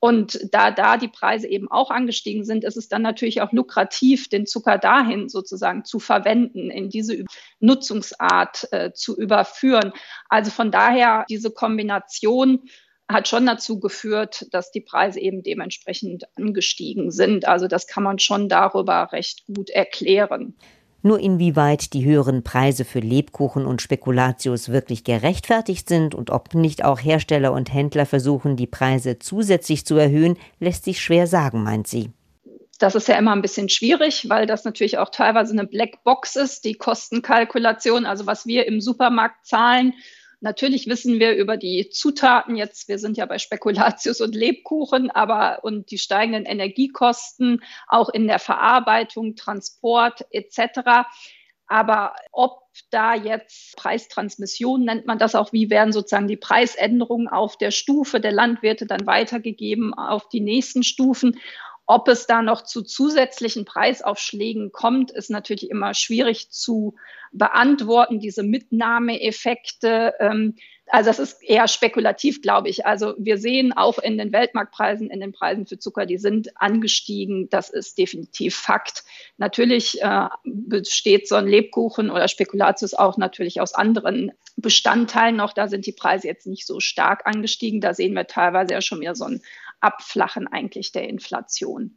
Und 0.00 0.40
da 0.50 0.70
da 0.70 0.96
die 0.96 1.08
Preise 1.08 1.46
eben 1.46 1.70
auch 1.70 1.90
angestiegen 1.90 2.44
sind, 2.44 2.64
ist 2.64 2.76
es 2.76 2.88
dann 2.88 3.02
natürlich 3.02 3.42
auch 3.42 3.52
lukrativ, 3.52 4.28
den 4.28 4.46
Zucker 4.46 4.78
dahin 4.78 5.28
sozusagen 5.28 5.84
zu 5.84 6.00
verwenden, 6.00 6.70
in 6.70 6.88
diese 6.88 7.24
Nutzungsart 7.60 8.66
äh, 8.72 8.92
zu 8.92 9.16
überführen. 9.16 9.92
Also 10.28 10.50
von 10.50 10.70
daher 10.70 11.26
diese 11.28 11.50
Kombination 11.50 12.68
hat 13.12 13.28
schon 13.28 13.46
dazu 13.46 13.80
geführt, 13.80 14.46
dass 14.52 14.70
die 14.70 14.80
Preise 14.80 15.20
eben 15.20 15.42
dementsprechend 15.42 16.24
angestiegen 16.36 17.10
sind. 17.10 17.46
Also 17.46 17.66
das 17.66 17.86
kann 17.86 18.02
man 18.02 18.18
schon 18.18 18.48
darüber 18.48 19.12
recht 19.12 19.44
gut 19.46 19.70
erklären. 19.70 20.54
Nur 21.02 21.18
inwieweit 21.18 21.94
die 21.94 22.04
höheren 22.04 22.42
Preise 22.42 22.84
für 22.84 22.98
Lebkuchen 23.00 23.64
und 23.64 23.80
Spekulatius 23.80 24.68
wirklich 24.68 25.02
gerechtfertigt 25.02 25.88
sind 25.88 26.14
und 26.14 26.30
ob 26.30 26.54
nicht 26.54 26.84
auch 26.84 27.00
Hersteller 27.00 27.52
und 27.52 27.72
Händler 27.72 28.04
versuchen, 28.04 28.56
die 28.56 28.66
Preise 28.66 29.18
zusätzlich 29.18 29.86
zu 29.86 29.96
erhöhen, 29.96 30.36
lässt 30.58 30.84
sich 30.84 31.00
schwer 31.00 31.26
sagen, 31.26 31.62
meint 31.62 31.86
sie. 31.86 32.10
Das 32.78 32.94
ist 32.94 33.08
ja 33.08 33.16
immer 33.16 33.32
ein 33.32 33.42
bisschen 33.42 33.68
schwierig, 33.68 34.28
weil 34.28 34.46
das 34.46 34.64
natürlich 34.64 34.98
auch 34.98 35.10
teilweise 35.10 35.52
eine 35.52 35.66
Blackbox 35.66 36.36
ist, 36.36 36.64
die 36.64 36.74
Kostenkalkulation, 36.74 38.04
also 38.04 38.26
was 38.26 38.46
wir 38.46 38.66
im 38.66 38.80
Supermarkt 38.80 39.46
zahlen 39.46 39.94
Natürlich 40.40 40.86
wissen 40.86 41.20
wir 41.20 41.34
über 41.34 41.58
die 41.58 41.90
Zutaten 41.90 42.56
jetzt, 42.56 42.88
wir 42.88 42.98
sind 42.98 43.18
ja 43.18 43.26
bei 43.26 43.38
Spekulatius 43.38 44.22
und 44.22 44.34
Lebkuchen, 44.34 45.10
aber 45.10 45.60
und 45.62 45.90
die 45.90 45.98
steigenden 45.98 46.46
Energiekosten 46.46 47.62
auch 47.86 48.08
in 48.08 48.26
der 48.26 48.38
Verarbeitung, 48.38 49.36
Transport 49.36 50.24
etc. 50.30 51.06
Aber 51.66 52.14
ob 52.32 52.62
da 52.90 53.14
jetzt 53.14 53.76
Preistransmission 53.76 54.82
nennt 54.84 55.06
man 55.06 55.18
das 55.18 55.34
auch, 55.34 55.52
wie 55.52 55.68
werden 55.68 55.92
sozusagen 55.92 56.26
die 56.26 56.36
Preisänderungen 56.36 57.28
auf 57.28 57.58
der 57.58 57.70
Stufe 57.70 58.18
der 58.18 58.32
Landwirte 58.32 58.86
dann 58.86 59.06
weitergegeben 59.06 59.92
auf 59.92 60.28
die 60.28 60.40
nächsten 60.40 60.82
Stufen 60.82 61.38
ob 61.90 62.06
es 62.06 62.28
da 62.28 62.40
noch 62.40 62.62
zu 62.62 62.82
zusätzlichen 62.82 63.64
Preisaufschlägen 63.64 64.70
kommt, 64.70 65.10
ist 65.10 65.28
natürlich 65.28 65.68
immer 65.68 65.92
schwierig 65.92 66.48
zu 66.52 66.94
beantworten, 67.32 68.20
diese 68.20 68.44
Mitnahmeeffekte. 68.44 70.14
Ähm, 70.20 70.54
also 70.86 71.10
das 71.10 71.18
ist 71.18 71.42
eher 71.42 71.66
spekulativ, 71.66 72.42
glaube 72.42 72.68
ich. 72.68 72.86
Also 72.86 73.14
wir 73.18 73.38
sehen 73.38 73.72
auch 73.72 73.98
in 73.98 74.18
den 74.18 74.32
Weltmarktpreisen, 74.32 75.10
in 75.10 75.18
den 75.18 75.32
Preisen 75.32 75.66
für 75.66 75.80
Zucker, 75.80 76.06
die 76.06 76.18
sind 76.18 76.56
angestiegen. 76.60 77.48
Das 77.50 77.70
ist 77.70 77.98
definitiv 77.98 78.54
Fakt. 78.54 79.02
Natürlich 79.36 80.00
äh, 80.00 80.28
besteht 80.44 81.26
so 81.26 81.34
ein 81.34 81.48
Lebkuchen 81.48 82.08
oder 82.12 82.28
Spekulatius 82.28 82.94
auch 82.94 83.16
natürlich 83.18 83.60
aus 83.60 83.74
anderen 83.74 84.30
Bestandteilen 84.56 85.34
noch. 85.34 85.54
Da 85.54 85.66
sind 85.66 85.86
die 85.86 85.92
Preise 85.92 86.28
jetzt 86.28 86.46
nicht 86.46 86.68
so 86.68 86.78
stark 86.78 87.26
angestiegen. 87.26 87.80
Da 87.80 87.94
sehen 87.94 88.14
wir 88.14 88.28
teilweise 88.28 88.74
ja 88.74 88.80
schon 88.80 89.00
wieder 89.00 89.16
so 89.16 89.24
ein 89.24 89.42
Abflachen 89.80 90.46
eigentlich 90.46 90.92
der 90.92 91.08
Inflation. 91.08 91.96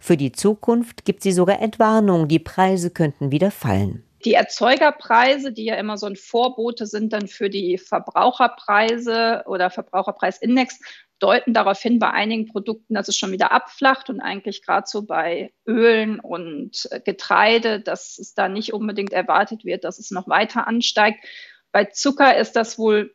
Für 0.00 0.16
die 0.16 0.32
Zukunft 0.32 1.04
gibt 1.04 1.22
sie 1.22 1.32
sogar 1.32 1.60
Entwarnung, 1.60 2.28
die 2.28 2.38
Preise 2.38 2.90
könnten 2.90 3.30
wieder 3.30 3.50
fallen. 3.50 4.04
Die 4.24 4.34
Erzeugerpreise, 4.34 5.52
die 5.52 5.64
ja 5.64 5.74
immer 5.74 5.98
so 5.98 6.06
ein 6.06 6.16
Vorbote 6.16 6.86
sind 6.86 7.12
dann 7.12 7.26
für 7.26 7.50
die 7.50 7.76
Verbraucherpreise 7.76 9.42
oder 9.46 9.68
Verbraucherpreisindex, 9.70 10.78
deuten 11.18 11.54
darauf 11.54 11.80
hin 11.80 11.98
bei 11.98 12.10
einigen 12.10 12.46
Produkten, 12.46 12.94
dass 12.94 13.08
es 13.08 13.16
schon 13.16 13.32
wieder 13.32 13.52
abflacht 13.52 14.10
und 14.10 14.20
eigentlich 14.20 14.64
gerade 14.64 14.86
so 14.86 15.02
bei 15.02 15.52
Ölen 15.66 16.20
und 16.20 16.88
Getreide, 17.04 17.80
dass 17.80 18.18
es 18.18 18.34
da 18.34 18.48
nicht 18.48 18.72
unbedingt 18.72 19.12
erwartet 19.12 19.64
wird, 19.64 19.84
dass 19.84 19.98
es 19.98 20.10
noch 20.10 20.28
weiter 20.28 20.66
ansteigt. 20.66 21.24
Bei 21.70 21.84
Zucker 21.86 22.36
ist 22.36 22.54
das 22.54 22.78
wohl 22.78 23.14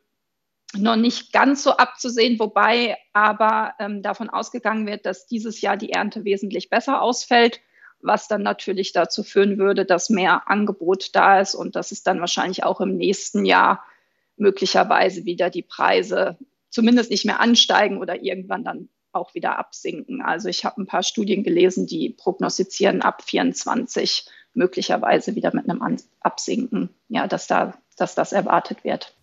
noch 0.77 0.95
nicht 0.95 1.31
ganz 1.31 1.63
so 1.63 1.71
abzusehen, 1.71 2.39
wobei 2.39 2.97
aber 3.13 3.73
ähm, 3.79 4.01
davon 4.01 4.29
ausgegangen 4.29 4.87
wird, 4.87 5.05
dass 5.05 5.27
dieses 5.27 5.61
Jahr 5.61 5.77
die 5.77 5.91
Ernte 5.91 6.25
wesentlich 6.25 6.69
besser 6.69 7.01
ausfällt, 7.01 7.61
was 7.99 8.27
dann 8.27 8.43
natürlich 8.43 8.93
dazu 8.93 9.23
führen 9.23 9.57
würde, 9.57 9.85
dass 9.85 10.09
mehr 10.09 10.49
Angebot 10.49 11.15
da 11.15 11.39
ist 11.39 11.55
und 11.55 11.75
dass 11.75 11.91
es 11.91 12.03
dann 12.03 12.19
wahrscheinlich 12.19 12.63
auch 12.63 12.81
im 12.81 12.95
nächsten 12.95 13.45
Jahr 13.45 13.83
möglicherweise 14.35 15.25
wieder 15.25 15.49
die 15.49 15.63
Preise 15.63 16.37
zumindest 16.69 17.09
nicht 17.09 17.25
mehr 17.25 17.39
ansteigen 17.39 17.97
oder 17.97 18.21
irgendwann 18.21 18.63
dann 18.63 18.89
auch 19.11 19.33
wieder 19.33 19.57
absinken. 19.57 20.21
Also 20.21 20.47
ich 20.47 20.63
habe 20.63 20.81
ein 20.81 20.85
paar 20.85 21.03
Studien 21.03 21.43
gelesen, 21.43 21.87
die 21.87 22.09
prognostizieren 22.09 23.01
ab 23.01 23.23
24 23.23 24.27
möglicherweise 24.53 25.35
wieder 25.35 25.53
mit 25.53 25.69
einem 25.69 25.97
Absinken, 26.19 26.89
ja, 27.09 27.27
dass 27.27 27.47
da, 27.47 27.73
dass 27.97 28.15
das 28.15 28.31
erwartet 28.31 28.83
wird. 28.83 29.16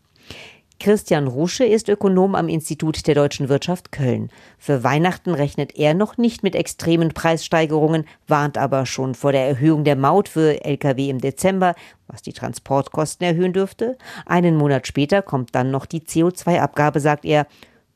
Christian 0.81 1.29
Rusche 1.29 1.65
ist 1.65 1.89
Ökonom 1.89 2.35
am 2.35 2.49
Institut 2.49 3.07
der 3.07 3.15
deutschen 3.15 3.49
Wirtschaft 3.49 3.93
Köln. 3.93 4.31
Für 4.59 4.85
Weihnachten 4.85 5.33
rechnet 5.33 5.79
er 5.79 5.95
noch 5.95 6.19
nicht 6.19 6.43
mit 6.43 6.55
extremen 6.55 7.15
Preissteigerungen, 7.15 8.05
warnt 8.27 8.59
aber 8.59 8.85
schon 8.85 9.15
vor 9.15 9.33
der 9.33 9.47
Erhöhung 9.47 9.85
der 9.85 9.97
Maut 9.97 10.29
für 10.29 10.65
Lkw 10.65 11.09
im 11.09 11.21
Dezember, 11.21 11.75
was 12.09 12.23
die 12.23 12.33
Transportkosten 12.33 13.27
erhöhen 13.27 13.53
dürfte. 13.53 13.97
Einen 14.27 14.57
Monat 14.57 14.87
später 14.87 15.23
kommt 15.23 15.55
dann 15.55 15.71
noch 15.71 15.87
die 15.87 16.01
CO2-Abgabe, 16.01 17.01
sagt 17.01 17.25
er. 17.25 17.47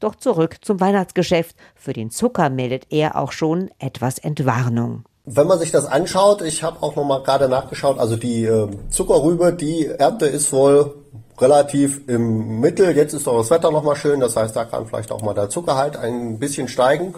Doch 0.01 0.15
zurück 0.15 0.59
zum 0.63 0.81
Weihnachtsgeschäft. 0.81 1.57
Für 1.75 1.93
den 1.93 2.11
Zucker 2.11 2.51
meldet 2.51 2.87
er 2.91 3.17
auch 3.17 3.33
schon 3.33 3.71
etwas 3.81 4.19
Entwarnung. 4.19 5.05
Wenn 5.31 5.47
man 5.47 5.59
sich 5.59 5.71
das 5.71 5.85
anschaut, 5.85 6.41
ich 6.41 6.63
habe 6.63 6.83
auch 6.83 6.97
noch 6.97 7.05
mal 7.05 7.23
gerade 7.23 7.51
nachgeschaut, 7.51 7.99
also 7.99 8.17
die 8.17 8.45
äh, 8.45 8.69
Zuckerrübe, 8.89 9.53
die 9.53 9.87
Ernte 9.87 10.25
ist 10.25 10.53
wohl 10.55 10.95
relativ 11.39 12.09
im 12.09 12.61
Mittel. 12.61 12.97
Jetzt 12.97 13.15
ist 13.15 13.27
doch 13.27 13.39
das 13.39 13.51
Wetter 13.51 13.71
nochmal 13.71 13.97
schön, 13.97 14.21
das 14.21 14.37
heißt, 14.37 14.57
da 14.57 14.65
kann 14.65 14.87
vielleicht 14.87 15.13
auch 15.13 15.23
mal 15.23 15.35
der 15.35 15.49
Zuckerhalt 15.49 15.97
ein 15.97 16.39
bisschen 16.39 16.69
steigen. 16.69 17.15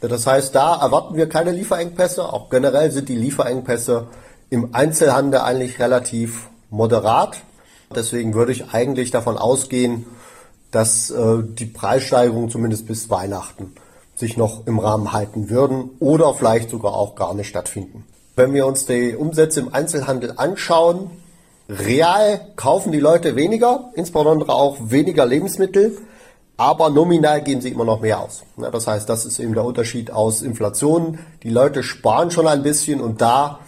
Das 0.00 0.26
heißt, 0.26 0.54
da 0.54 0.80
erwarten 0.80 1.16
wir 1.16 1.28
keine 1.28 1.50
Lieferengpässe. 1.52 2.32
Auch 2.32 2.50
generell 2.50 2.90
sind 2.90 3.08
die 3.08 3.16
Lieferengpässe 3.16 4.08
im 4.50 4.74
Einzelhandel 4.74 5.40
eigentlich 5.40 5.78
relativ 5.78 6.48
moderat. 6.70 7.38
Deswegen 7.94 8.34
würde 8.34 8.52
ich 8.52 8.72
eigentlich 8.72 9.10
davon 9.10 9.38
ausgehen, 9.38 10.06
dass 10.70 11.10
äh, 11.10 11.42
die 11.42 11.66
Preissteigerungen 11.66 12.50
zumindest 12.50 12.86
bis 12.86 13.08
Weihnachten 13.08 13.72
sich 14.16 14.36
noch 14.36 14.66
im 14.66 14.78
Rahmen 14.78 15.12
halten 15.12 15.50
würden 15.50 15.90
oder 16.00 16.34
vielleicht 16.34 16.70
sogar 16.70 16.94
auch 16.94 17.14
gar 17.14 17.34
nicht 17.34 17.48
stattfinden. 17.48 18.04
Wenn 18.36 18.52
wir 18.52 18.66
uns 18.66 18.86
die 18.86 19.14
Umsätze 19.14 19.60
im 19.60 19.72
Einzelhandel 19.72 20.34
anschauen, 20.36 21.10
Real 21.68 22.40
kaufen 22.56 22.92
die 22.92 23.00
Leute 23.00 23.36
weniger, 23.36 23.90
insbesondere 23.94 24.52
auch 24.52 24.76
weniger 24.80 25.24
Lebensmittel, 25.24 25.96
aber 26.58 26.90
nominal 26.90 27.42
geben 27.42 27.62
sie 27.62 27.70
immer 27.70 27.86
noch 27.86 28.00
mehr 28.00 28.20
aus. 28.20 28.44
das 28.56 28.86
heißt, 28.86 29.08
das 29.08 29.24
ist 29.24 29.38
eben 29.38 29.54
der 29.54 29.64
Unterschied 29.64 30.10
aus 30.10 30.42
Inflation. 30.42 31.18
Die 31.42 31.50
Leute 31.50 31.82
sparen 31.82 32.30
schon 32.30 32.46
ein 32.46 32.62
bisschen 32.62 33.00
und 33.00 33.20
da 33.20 33.60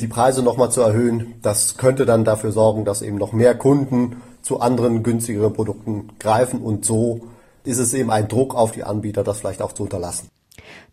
die 0.00 0.06
Preise 0.06 0.42
nochmal 0.42 0.70
zu 0.70 0.82
erhöhen, 0.82 1.34
das 1.42 1.76
könnte 1.76 2.06
dann 2.06 2.24
dafür 2.24 2.52
sorgen, 2.52 2.84
dass 2.84 3.02
eben 3.02 3.16
noch 3.16 3.32
mehr 3.32 3.54
Kunden 3.54 4.22
zu 4.42 4.60
anderen 4.60 5.02
günstigeren 5.02 5.52
Produkten 5.52 6.10
greifen 6.18 6.60
und 6.60 6.84
so 6.84 7.22
ist 7.64 7.78
es 7.78 7.94
eben 7.94 8.10
ein 8.10 8.28
Druck 8.28 8.54
auf 8.54 8.72
die 8.72 8.84
Anbieter, 8.84 9.24
das 9.24 9.40
vielleicht 9.40 9.62
auch 9.62 9.72
zu 9.72 9.84
unterlassen. 9.84 10.28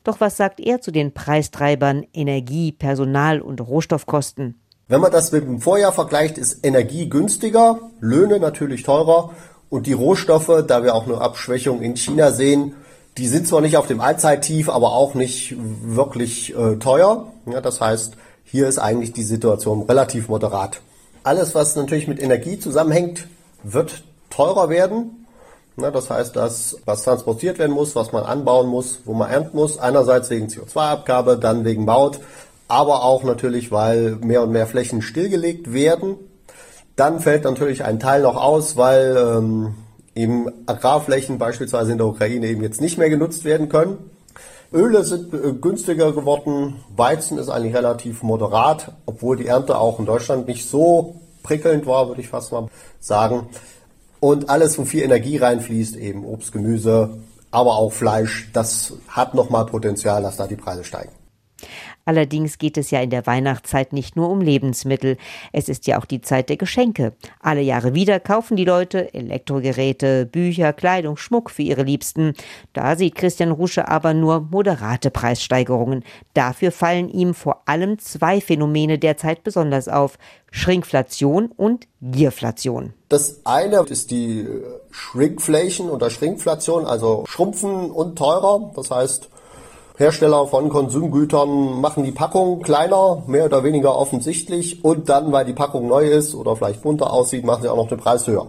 Doch 0.03 0.21
was 0.21 0.37
sagt 0.37 0.59
er 0.59 0.81
zu 0.81 0.91
den 0.91 1.13
Preistreibern 1.13 2.05
Energie, 2.13 2.71
Personal 2.71 3.41
und 3.41 3.59
Rohstoffkosten? 3.61 4.55
Wenn 4.87 5.01
man 5.01 5.11
das 5.11 5.31
mit 5.31 5.43
dem 5.43 5.61
Vorjahr 5.61 5.91
vergleicht, 5.91 6.37
ist 6.37 6.65
Energie 6.65 7.09
günstiger, 7.09 7.79
Löhne 7.99 8.39
natürlich 8.39 8.83
teurer 8.83 9.31
und 9.69 9.85
die 9.85 9.93
Rohstoffe, 9.93 10.63
da 10.65 10.83
wir 10.83 10.95
auch 10.95 11.05
eine 11.05 11.19
Abschwächung 11.19 11.81
in 11.81 11.97
China 11.97 12.31
sehen, 12.31 12.73
Die 13.17 13.27
sind 13.27 13.47
zwar 13.47 13.61
nicht 13.61 13.77
auf 13.77 13.87
dem 13.87 13.99
Allzeittief, 13.99 14.69
aber 14.69 14.93
auch 14.93 15.15
nicht 15.15 15.55
wirklich 15.57 16.55
äh, 16.55 16.75
teuer. 16.75 17.25
Ja, 17.51 17.61
das 17.61 17.81
heißt, 17.81 18.13
hier 18.43 18.67
ist 18.67 18.77
eigentlich 18.77 19.11
die 19.11 19.23
Situation 19.23 19.81
relativ 19.81 20.29
moderat. 20.29 20.81
Alles, 21.23 21.55
was 21.55 21.75
natürlich 21.75 22.07
mit 22.07 22.21
Energie 22.21 22.59
zusammenhängt, 22.59 23.27
wird 23.63 24.03
teurer 24.29 24.69
werden. 24.69 25.25
Ja, 25.77 25.89
das 25.89 26.11
heißt, 26.11 26.35
das, 26.35 26.77
was 26.85 27.03
transportiert 27.03 27.57
werden 27.57 27.71
muss, 27.71 27.95
was 27.95 28.11
man 28.11 28.23
anbauen 28.23 28.67
muss, 28.67 28.99
wo 29.05 29.13
man 29.13 29.31
ernten 29.31 29.57
muss, 29.57 29.79
einerseits 29.79 30.29
wegen 30.29 30.47
CO2-Abgabe, 30.47 31.37
dann 31.37 31.65
wegen 31.65 31.85
Maut, 31.85 32.19
aber 32.67 33.03
auch 33.03 33.23
natürlich, 33.23 33.71
weil 33.71 34.17
mehr 34.17 34.43
und 34.43 34.51
mehr 34.51 34.67
Flächen 34.67 35.01
stillgelegt 35.01 35.73
werden. 35.73 36.15
Dann 36.95 37.19
fällt 37.19 37.43
natürlich 37.43 37.83
ein 37.83 37.99
Teil 37.99 38.23
noch 38.23 38.35
aus, 38.35 38.75
weil 38.75 39.15
ähm, 39.17 39.75
eben 40.15 40.47
Agrarflächen 40.65 41.37
beispielsweise 41.37 41.91
in 41.91 41.97
der 41.97 42.07
Ukraine 42.07 42.47
eben 42.47 42.63
jetzt 42.63 42.81
nicht 42.81 42.97
mehr 42.97 43.09
genutzt 43.09 43.45
werden 43.45 43.69
können. 43.69 43.97
Öle 44.73 45.03
sind 45.03 45.33
äh, 45.33 45.53
günstiger 45.53 46.11
geworden, 46.11 46.83
Weizen 46.95 47.37
ist 47.37 47.49
eigentlich 47.49 47.75
relativ 47.75 48.23
moderat, 48.23 48.91
obwohl 49.05 49.37
die 49.37 49.47
Ernte 49.47 49.77
auch 49.77 49.99
in 49.99 50.05
Deutschland 50.05 50.47
nicht 50.47 50.67
so 50.67 51.21
prickelnd 51.43 51.85
war, 51.85 52.09
würde 52.09 52.21
ich 52.21 52.29
fast 52.29 52.51
mal 52.51 52.67
sagen. 52.99 53.47
Und 54.19 54.49
alles, 54.49 54.77
wo 54.77 54.83
viel 54.83 55.03
Energie 55.03 55.37
reinfließt, 55.37 55.95
eben 55.95 56.25
Obst, 56.25 56.51
Gemüse, 56.51 57.19
aber 57.51 57.77
auch 57.77 57.93
Fleisch, 57.93 58.49
das 58.51 58.93
hat 59.07 59.35
nochmal 59.35 59.67
Potenzial, 59.67 60.21
dass 60.23 60.35
da 60.35 60.47
die 60.47 60.55
Preise 60.55 60.83
steigen. 60.83 61.11
Allerdings 62.07 62.57
geht 62.57 62.77
es 62.77 62.89
ja 62.89 63.01
in 63.01 63.09
der 63.09 63.27
Weihnachtszeit 63.27 63.91
nicht 63.91 64.15
nur 64.15 64.29
um 64.29 64.39
Lebensmittel. 64.39 65.17
Es 65.51 65.67
ist 65.67 65.87
ja 65.87 65.99
auch 65.99 66.05
die 66.05 66.21
Zeit 66.21 66.47
der 66.47 66.55
Geschenke. 66.55 67.11
Alle 67.41 67.59
Jahre 67.59 67.93
wieder 67.93 68.21
kaufen 68.21 68.55
die 68.55 68.63
Leute 68.63 69.13
Elektrogeräte, 69.13 70.25
Bücher, 70.25 70.71
Kleidung, 70.71 71.17
Schmuck 71.17 71.49
für 71.49 71.63
ihre 71.63 71.83
Liebsten. 71.83 72.33
Da 72.71 72.95
sieht 72.95 73.15
Christian 73.15 73.51
Rusche 73.51 73.89
aber 73.89 74.13
nur 74.13 74.39
moderate 74.39 75.11
Preissteigerungen. 75.11 76.05
Dafür 76.33 76.71
fallen 76.71 77.09
ihm 77.09 77.33
vor 77.33 77.63
allem 77.65 77.99
zwei 77.99 78.39
Phänomene 78.39 78.97
derzeit 78.99 79.43
besonders 79.43 79.89
auf. 79.89 80.17
Schrinkflation 80.49 81.51
und 81.57 81.89
Gierflation. 82.01 82.93
Das 83.09 83.41
eine 83.43 83.81
ist 83.81 84.11
die 84.11 84.47
Shrinkflation 84.91 85.89
oder 85.89 86.09
Schrinkflation, 86.09 86.85
also 86.85 87.25
Schrumpfen 87.27 87.91
und 87.91 88.17
teurer. 88.17 88.71
Das 88.77 88.89
heißt, 88.89 89.27
Hersteller 89.97 90.45
von 90.45 90.69
Konsumgütern 90.69 91.81
machen 91.81 92.03
die 92.03 92.11
Packung 92.11 92.61
kleiner, 92.61 93.23
mehr 93.25 93.45
oder 93.45 93.63
weniger 93.63 93.97
offensichtlich 93.97 94.85
und 94.85 95.09
dann, 95.09 95.31
weil 95.31 95.43
die 95.43 95.53
Packung 95.53 95.87
neu 95.87 96.05
ist 96.05 96.35
oder 96.35 96.55
vielleicht 96.55 96.83
bunter 96.83 97.11
aussieht, 97.11 97.43
machen 97.43 97.63
sie 97.63 97.69
auch 97.69 97.77
noch 97.77 97.87
den 97.87 97.97
Preis 97.97 98.27
höher. 98.27 98.45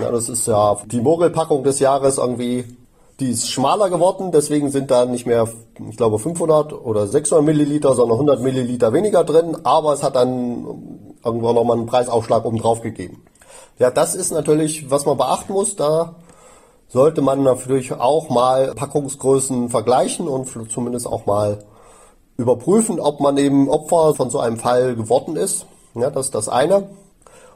Ja, 0.00 0.12
das 0.12 0.28
ist 0.28 0.46
ja 0.46 0.76
die 0.86 1.00
Mogelpackung 1.00 1.64
des 1.64 1.80
Jahres 1.80 2.18
irgendwie, 2.18 2.64
die 3.18 3.30
ist 3.30 3.50
schmaler 3.50 3.90
geworden, 3.90 4.30
deswegen 4.30 4.70
sind 4.70 4.92
da 4.92 5.04
nicht 5.04 5.26
mehr, 5.26 5.48
ich 5.90 5.96
glaube 5.96 6.20
500 6.20 6.72
oder 6.72 7.08
600 7.08 7.44
Milliliter, 7.44 7.94
sondern 7.94 8.14
100 8.14 8.40
Milliliter 8.40 8.92
weniger 8.92 9.24
drin, 9.24 9.56
aber 9.64 9.94
es 9.94 10.04
hat 10.04 10.14
dann 10.14 10.64
irgendwann 11.24 11.56
nochmal 11.56 11.76
einen 11.76 11.86
Preisaufschlag 11.86 12.44
oben 12.44 12.58
drauf 12.58 12.82
gegeben. 12.82 13.24
Ja, 13.80 13.90
das 13.90 14.14
ist 14.14 14.30
natürlich, 14.30 14.88
was 14.92 15.06
man 15.06 15.16
beachten 15.16 15.52
muss, 15.52 15.74
da 15.74 16.14
sollte 16.88 17.20
man 17.20 17.42
natürlich 17.42 17.92
auch 17.92 18.30
mal 18.30 18.74
Packungsgrößen 18.74 19.68
vergleichen 19.68 20.26
und 20.26 20.48
zumindest 20.70 21.06
auch 21.06 21.26
mal 21.26 21.58
überprüfen, 22.36 23.00
ob 23.00 23.20
man 23.20 23.36
eben 23.36 23.68
Opfer 23.68 24.14
von 24.14 24.30
so 24.30 24.38
einem 24.38 24.56
Fall 24.56 24.96
geworden 24.96 25.36
ist. 25.36 25.66
Ja, 25.94 26.10
das 26.10 26.26
ist 26.26 26.34
das 26.34 26.48
eine. 26.48 26.88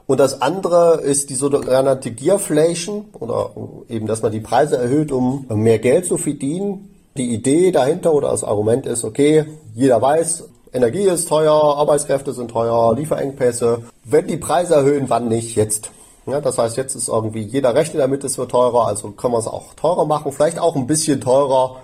Und 0.06 0.18
das 0.18 0.42
andere 0.42 1.00
ist 1.00 1.30
die 1.30 1.34
sogenannte 1.34 2.10
Gearflation 2.10 3.06
oder 3.18 3.50
eben, 3.88 4.06
dass 4.06 4.22
man 4.22 4.32
die 4.32 4.40
Preise 4.40 4.76
erhöht, 4.76 5.12
um 5.12 5.46
mehr 5.48 5.78
Geld 5.78 6.06
zu 6.06 6.18
verdienen. 6.18 6.90
Die 7.16 7.32
Idee 7.32 7.70
dahinter 7.70 8.12
oder 8.12 8.30
das 8.30 8.42
Argument 8.42 8.84
ist, 8.86 9.04
okay, 9.04 9.44
jeder 9.74 10.02
weiß, 10.02 10.44
Energie 10.72 11.04
ist 11.04 11.28
teuer, 11.28 11.52
Arbeitskräfte 11.52 12.32
sind 12.32 12.50
teuer, 12.50 12.94
Lieferengpässe. 12.96 13.82
Wenn 14.04 14.26
die 14.26 14.38
Preise 14.38 14.74
erhöhen, 14.74 15.04
wann 15.08 15.28
nicht? 15.28 15.54
Jetzt. 15.54 15.90
Ja, 16.26 16.40
das 16.40 16.56
heißt, 16.56 16.76
jetzt 16.76 16.94
ist 16.94 17.08
irgendwie 17.08 17.42
jeder 17.42 17.74
rechnet 17.74 18.00
damit, 18.00 18.22
es 18.22 18.38
wird 18.38 18.52
teurer, 18.52 18.86
also 18.86 19.10
können 19.10 19.34
wir 19.34 19.38
es 19.38 19.48
auch 19.48 19.74
teurer 19.74 20.04
machen, 20.04 20.30
vielleicht 20.30 20.58
auch 20.58 20.76
ein 20.76 20.86
bisschen 20.86 21.20
teurer, 21.20 21.80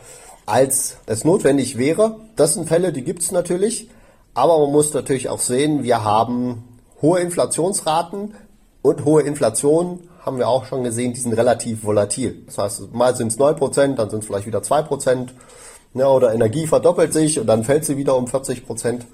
als 0.46 0.96
es 1.06 1.24
notwendig 1.24 1.76
wäre. 1.76 2.16
Das 2.36 2.54
sind 2.54 2.68
Fälle, 2.68 2.92
die 2.92 3.02
gibt 3.02 3.22
es 3.22 3.32
natürlich, 3.32 3.90
aber 4.34 4.58
man 4.60 4.70
muss 4.70 4.94
natürlich 4.94 5.28
auch 5.28 5.40
sehen, 5.40 5.82
wir 5.82 6.04
haben 6.04 6.78
hohe 7.02 7.20
Inflationsraten 7.20 8.34
und 8.82 9.04
hohe 9.04 9.22
Inflation 9.22 10.08
haben 10.24 10.38
wir 10.38 10.48
auch 10.48 10.66
schon 10.66 10.84
gesehen, 10.84 11.14
die 11.14 11.20
sind 11.20 11.32
relativ 11.32 11.84
volatil. 11.84 12.42
Das 12.46 12.58
heißt, 12.58 12.94
mal 12.94 13.16
sind 13.16 13.32
es 13.32 13.38
9%, 13.38 13.94
dann 13.96 14.10
sind 14.10 14.20
es 14.20 14.26
vielleicht 14.26 14.46
wieder 14.46 14.60
2%. 14.60 15.28
Ja, 15.94 16.08
oder 16.08 16.34
Energie 16.34 16.66
verdoppelt 16.66 17.12
sich 17.12 17.40
und 17.40 17.46
dann 17.46 17.64
fällt 17.64 17.84
sie 17.84 17.96
wieder 17.96 18.14
um 18.14 18.26
40 18.26 18.66
Prozent. 18.66 19.06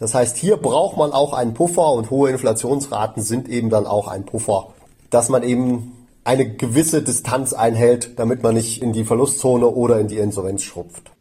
Das 0.00 0.14
heißt, 0.14 0.38
hier 0.38 0.56
braucht 0.56 0.96
man 0.96 1.12
auch 1.12 1.34
einen 1.34 1.52
Puffer 1.52 1.92
und 1.92 2.10
hohe 2.10 2.30
Inflationsraten 2.30 3.22
sind 3.22 3.48
eben 3.48 3.68
dann 3.68 3.86
auch 3.86 4.08
ein 4.08 4.24
Puffer, 4.24 4.68
dass 5.10 5.28
man 5.28 5.42
eben 5.42 5.92
eine 6.24 6.48
gewisse 6.48 7.02
Distanz 7.02 7.52
einhält, 7.52 8.18
damit 8.18 8.42
man 8.42 8.54
nicht 8.54 8.82
in 8.82 8.94
die 8.94 9.04
Verlustzone 9.04 9.68
oder 9.68 10.00
in 10.00 10.08
die 10.08 10.16
Insolvenz 10.16 10.62
schrupft. 10.62 11.12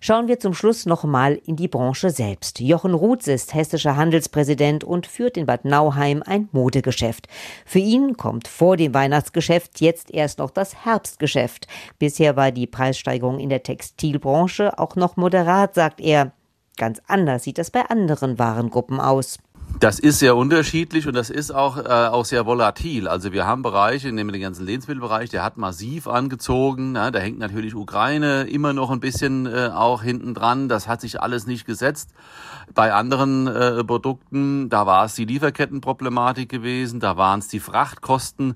Schauen 0.00 0.28
wir 0.28 0.38
zum 0.38 0.54
Schluss 0.54 0.86
nochmal 0.86 1.40
in 1.46 1.56
die 1.56 1.68
Branche 1.68 2.10
selbst. 2.10 2.60
Jochen 2.60 2.94
Rutz 2.94 3.26
ist 3.26 3.54
hessischer 3.54 3.96
Handelspräsident 3.96 4.84
und 4.84 5.06
führt 5.06 5.36
in 5.36 5.46
Bad 5.46 5.64
Nauheim 5.64 6.22
ein 6.24 6.48
Modegeschäft. 6.52 7.26
Für 7.64 7.78
ihn 7.78 8.16
kommt 8.16 8.48
vor 8.48 8.76
dem 8.76 8.92
Weihnachtsgeschäft 8.94 9.80
jetzt 9.80 10.10
erst 10.10 10.38
noch 10.38 10.50
das 10.50 10.84
Herbstgeschäft. 10.84 11.68
Bisher 11.98 12.36
war 12.36 12.52
die 12.52 12.66
Preissteigerung 12.66 13.38
in 13.38 13.48
der 13.48 13.62
Textilbranche 13.62 14.78
auch 14.78 14.96
noch 14.96 15.16
moderat, 15.16 15.74
sagt 15.74 16.00
er. 16.00 16.32
Ganz 16.76 17.00
anders 17.06 17.44
sieht 17.44 17.58
das 17.58 17.70
bei 17.70 17.88
anderen 17.88 18.38
Warengruppen 18.38 19.00
aus. 19.00 19.38
Das 19.80 19.98
ist 19.98 20.20
sehr 20.20 20.36
unterschiedlich 20.36 21.08
und 21.08 21.14
das 21.14 21.30
ist 21.30 21.50
auch, 21.50 21.76
äh, 21.76 21.88
auch 21.88 22.24
sehr 22.24 22.46
volatil. 22.46 23.08
Also 23.08 23.32
wir 23.32 23.44
haben 23.44 23.62
Bereiche, 23.62 24.12
nehmen 24.12 24.28
wir 24.28 24.32
den 24.32 24.42
ganzen 24.42 24.64
Lebensmittelbereich, 24.64 25.30
der 25.30 25.42
hat 25.42 25.56
massiv 25.56 26.06
angezogen. 26.06 26.92
Ne? 26.92 27.10
Da 27.10 27.18
hängt 27.18 27.38
natürlich 27.38 27.74
Ukraine 27.74 28.44
immer 28.44 28.72
noch 28.72 28.90
ein 28.90 29.00
bisschen 29.00 29.46
äh, 29.46 29.70
auch 29.74 30.02
hinten 30.02 30.32
dran. 30.32 30.68
Das 30.68 30.86
hat 30.86 31.00
sich 31.00 31.20
alles 31.20 31.46
nicht 31.46 31.66
gesetzt. 31.66 32.10
Bei 32.72 32.92
anderen 32.92 33.48
äh, 33.48 33.82
Produkten, 33.82 34.68
da 34.68 34.86
war 34.86 35.06
es 35.06 35.14
die 35.14 35.24
Lieferkettenproblematik 35.24 36.48
gewesen, 36.48 37.00
da 37.00 37.16
waren 37.16 37.40
es 37.40 37.48
die 37.48 37.60
Frachtkosten 37.60 38.54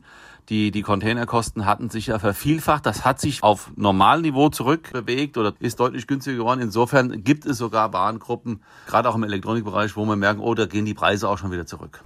die, 0.49 0.71
die 0.71 0.83
Containerkosten 0.83 1.67
hatten 1.67 1.91
sich 1.91 2.07
ja 2.07 2.19
vervielfacht. 2.19 2.87
Das 2.87 3.05
hat 3.05 3.21
sich 3.21 3.43
auf 3.43 3.71
Normalniveau 3.77 4.49
zurückbewegt 4.49 5.37
oder 5.37 5.53
ist 5.61 5.79
deutlich 5.81 6.07
günstiger 6.07 6.39
geworden. 6.39 6.61
Insofern 6.61 7.23
gibt 7.23 7.45
es 7.47 7.59
sogar 7.59 7.93
Warengruppen, 7.93 8.63
gerade 8.87 9.09
auch 9.09 9.15
im 9.15 9.25
Elektronikbereich, 9.25 9.97
wo 9.97 10.05
man 10.05 10.19
merken, 10.19 10.41
oh, 10.41 10.55
da 10.55 10.67
gehen 10.67 10.87
die 10.87 10.95
Preise 10.95 11.29
auch 11.29 11.39
schon 11.39 11.53
wieder 11.53 11.67
zurück. 11.67 12.05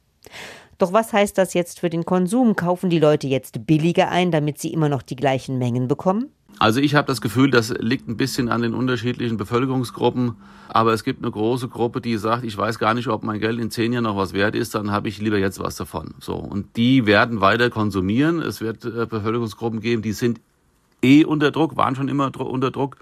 Doch 0.82 0.92
was 0.92 1.12
heißt 1.12 1.38
das 1.38 1.54
jetzt 1.54 1.78
für 1.78 1.90
den 1.90 2.04
Konsum? 2.04 2.56
Kaufen 2.56 2.90
die 2.90 2.98
Leute 2.98 3.28
jetzt 3.28 3.68
billiger 3.68 4.08
ein, 4.10 4.32
damit 4.32 4.58
sie 4.58 4.72
immer 4.72 4.88
noch 4.88 5.02
die 5.02 5.14
gleichen 5.14 5.56
Mengen 5.56 5.86
bekommen? 5.86 6.30
Also 6.58 6.80
ich 6.80 6.96
habe 6.96 7.06
das 7.06 7.20
Gefühl, 7.20 7.52
das 7.52 7.72
liegt 7.78 8.08
ein 8.08 8.16
bisschen 8.16 8.48
an 8.48 8.62
den 8.62 8.74
unterschiedlichen 8.74 9.36
Bevölkerungsgruppen. 9.36 10.34
Aber 10.66 10.92
es 10.92 11.04
gibt 11.04 11.22
eine 11.22 11.30
große 11.30 11.68
Gruppe, 11.68 12.00
die 12.00 12.16
sagt, 12.16 12.42
ich 12.42 12.58
weiß 12.58 12.80
gar 12.80 12.94
nicht, 12.94 13.06
ob 13.06 13.22
mein 13.22 13.38
Geld 13.38 13.60
in 13.60 13.70
zehn 13.70 13.92
Jahren 13.92 14.02
noch 14.02 14.16
was 14.16 14.32
wert 14.32 14.56
ist, 14.56 14.74
dann 14.74 14.90
habe 14.90 15.06
ich 15.06 15.20
lieber 15.20 15.38
jetzt 15.38 15.60
was 15.60 15.76
davon. 15.76 16.14
So 16.18 16.34
und 16.34 16.76
die 16.76 17.06
werden 17.06 17.40
weiter 17.40 17.70
konsumieren. 17.70 18.42
Es 18.42 18.60
wird 18.60 18.84
äh, 18.84 19.06
Bevölkerungsgruppen 19.06 19.78
geben, 19.78 20.02
die 20.02 20.12
sind 20.12 20.40
eh 21.00 21.24
unter 21.24 21.52
Druck, 21.52 21.76
waren 21.76 21.94
schon 21.94 22.08
immer 22.08 22.32
unter 22.40 22.72
Druck, 22.72 22.96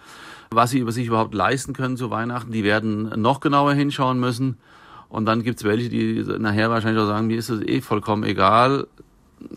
was 0.50 0.68
sie 0.68 0.80
über 0.80 0.92
sich 0.92 1.06
überhaupt 1.06 1.32
leisten 1.32 1.72
können 1.72 1.96
zu 1.96 2.10
Weihnachten. 2.10 2.52
Die 2.52 2.62
werden 2.62 3.10
noch 3.22 3.40
genauer 3.40 3.72
hinschauen 3.72 4.20
müssen. 4.20 4.58
Und 5.10 5.26
dann 5.26 5.42
gibt's 5.42 5.64
welche, 5.64 5.88
die 5.88 6.24
nachher 6.38 6.70
wahrscheinlich 6.70 7.02
auch 7.02 7.08
sagen, 7.08 7.26
mir 7.26 7.38
ist 7.38 7.50
es 7.50 7.60
eh 7.60 7.80
vollkommen 7.80 8.22
egal. 8.22 8.86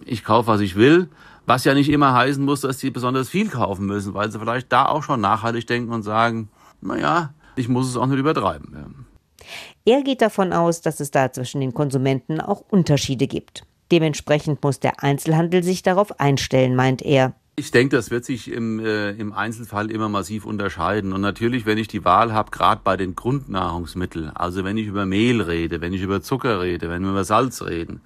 Ich 0.06 0.24
kaufe, 0.24 0.48
was 0.48 0.62
ich 0.62 0.76
will. 0.76 1.10
Was 1.46 1.64
ja 1.64 1.74
nicht 1.74 1.90
immer 1.90 2.14
heißen 2.14 2.44
muss, 2.44 2.62
dass 2.62 2.80
sie 2.80 2.90
besonders 2.90 3.30
viel 3.30 3.50
kaufen 3.50 3.86
müssen, 3.86 4.14
weil 4.14 4.32
sie 4.32 4.40
vielleicht 4.40 4.72
da 4.72 4.88
auch 4.88 5.04
schon 5.04 5.22
nachhaltig 5.22 5.68
denken 5.68 5.92
und 5.92 6.04
sagen, 6.04 6.50
naja, 6.82 7.34
ich 7.56 7.70
muss 7.70 7.88
es 7.88 7.98
auch 7.98 8.08
nicht 8.08 8.20
übertreiben. 8.20 9.06
Er 9.86 10.02
geht 10.02 10.22
davon 10.22 10.54
aus, 10.54 10.82
dass 10.82 11.00
es 11.00 11.12
da 11.12 11.32
zwischen 11.32 11.62
den 11.62 11.74
Konsumenten 11.74 12.40
auch 12.42 12.64
Unterschiede 12.70 13.28
gibt. 13.28 13.64
Dementsprechend 13.92 14.64
muss 14.64 14.80
der 14.80 15.04
Einzelhandel 15.04 15.64
sich 15.64 15.84
darauf 15.84 16.20
einstellen, 16.20 16.76
meint 16.76 17.02
er. 17.02 17.34
Ich 17.56 17.70
denke, 17.70 17.96
das 17.96 18.10
wird 18.10 18.26
sich 18.26 18.52
im, 18.52 18.80
äh, 18.80 19.12
im 19.12 19.32
Einzelfall 19.32 19.92
immer 19.92 20.10
massiv 20.10 20.44
unterscheiden. 20.44 21.14
Und 21.14 21.22
natürlich, 21.22 21.68
wenn 21.68 21.78
ich 21.78 21.88
die 21.88 22.04
Wahl 22.04 22.34
habe, 22.34 22.50
gerade 22.50 22.82
bei 22.84 22.98
den 22.98 23.14
Grundnahrungsmitteln, 23.14 24.32
also 24.32 24.64
wenn 24.64 24.76
ich 24.76 24.88
über 24.88 25.06
Mehl 25.06 25.40
rede, 25.40 25.80
wenn 25.80 25.94
ich 25.94 26.02
über 26.02 26.24
Zucker 26.24 26.62
rede, 26.62 26.90
wenn 26.90 27.04
wir 27.04 27.12
über 27.12 27.24
Salz 27.24 27.62
reden, 27.62 28.02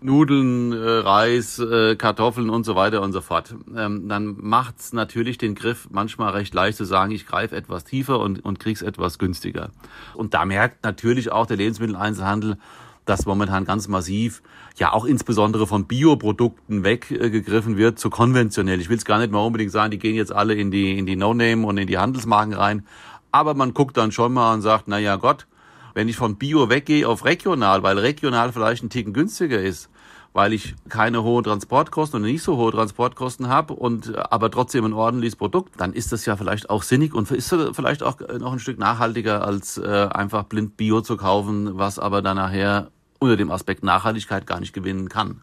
Nudeln, 0.00 0.72
äh, 0.72 0.76
Reis, 0.76 1.58
äh, 1.58 1.96
Kartoffeln 1.96 2.50
und 2.50 2.62
so 2.62 2.76
weiter 2.76 3.02
und 3.02 3.12
so 3.12 3.20
fort, 3.20 3.56
ähm, 3.76 4.08
dann 4.08 4.36
macht's 4.38 4.92
natürlich 4.92 5.38
den 5.38 5.56
Griff 5.56 5.88
manchmal 5.90 6.30
recht 6.30 6.54
leicht 6.54 6.78
zu 6.78 6.84
sagen, 6.84 7.10
ich 7.10 7.26
greife 7.26 7.56
etwas 7.56 7.82
tiefer 7.82 8.20
und, 8.20 8.44
und 8.44 8.60
krieg's 8.60 8.82
etwas 8.82 9.18
günstiger. 9.18 9.70
Und 10.14 10.34
da 10.34 10.44
merkt 10.44 10.84
natürlich 10.84 11.32
auch 11.32 11.46
der 11.46 11.56
Lebensmitteleinzelhandel, 11.56 12.58
dass 13.04 13.26
momentan 13.26 13.64
ganz 13.64 13.88
massiv, 13.88 14.42
ja 14.76 14.92
auch 14.92 15.04
insbesondere 15.04 15.66
von 15.66 15.86
Bioprodukten 15.86 16.84
weggegriffen 16.84 17.76
wird 17.76 17.98
zu 17.98 18.10
konventionell. 18.10 18.80
Ich 18.80 18.88
will 18.88 18.96
es 18.96 19.04
gar 19.04 19.18
nicht 19.18 19.30
mal 19.30 19.40
unbedingt 19.40 19.72
sagen, 19.72 19.90
die 19.90 19.98
gehen 19.98 20.14
jetzt 20.14 20.32
alle 20.32 20.54
in 20.54 20.70
die, 20.70 20.98
in 20.98 21.06
die 21.06 21.16
No-Name 21.16 21.66
und 21.66 21.76
in 21.76 21.86
die 21.86 21.98
Handelsmarken 21.98 22.54
rein. 22.54 22.86
Aber 23.30 23.54
man 23.54 23.74
guckt 23.74 23.96
dann 23.96 24.12
schon 24.12 24.32
mal 24.32 24.54
und 24.54 24.62
sagt, 24.62 24.84
na 24.86 24.98
ja 24.98 25.16
Gott, 25.16 25.46
wenn 25.94 26.08
ich 26.08 26.16
von 26.16 26.36
Bio 26.36 26.70
weggehe 26.70 27.08
auf 27.08 27.24
regional, 27.24 27.82
weil 27.82 27.98
regional 27.98 28.52
vielleicht 28.52 28.82
ein 28.82 28.90
Ticken 28.90 29.12
günstiger 29.12 29.60
ist, 29.60 29.90
weil 30.34 30.52
ich 30.52 30.74
keine 30.88 31.22
hohen 31.22 31.44
Transportkosten 31.44 32.20
und 32.20 32.26
nicht 32.26 32.42
so 32.42 32.56
hohe 32.56 32.72
Transportkosten 32.72 33.48
habe 33.48 33.74
und 33.74 34.16
aber 34.16 34.50
trotzdem 34.50 34.84
ein 34.84 34.92
ordentliches 34.92 35.36
Produkt, 35.36 35.80
dann 35.80 35.92
ist 35.92 36.10
das 36.10 36.26
ja 36.26 36.36
vielleicht 36.36 36.68
auch 36.70 36.82
sinnig 36.82 37.14
und 37.14 37.30
ist 37.30 37.54
vielleicht 37.72 38.02
auch 38.02 38.18
noch 38.40 38.52
ein 38.52 38.58
Stück 38.58 38.78
nachhaltiger 38.78 39.46
als 39.46 39.78
äh, 39.78 40.08
einfach 40.12 40.42
blind 40.44 40.76
Bio 40.76 41.02
zu 41.02 41.16
kaufen, 41.16 41.78
was 41.78 42.00
aber 42.00 42.20
dann 42.20 42.36
nachher 42.36 42.90
unter 43.24 43.36
dem 43.36 43.50
Aspekt 43.50 43.82
Nachhaltigkeit 43.82 44.46
gar 44.46 44.60
nicht 44.60 44.72
gewinnen 44.72 45.08
kann. 45.08 45.42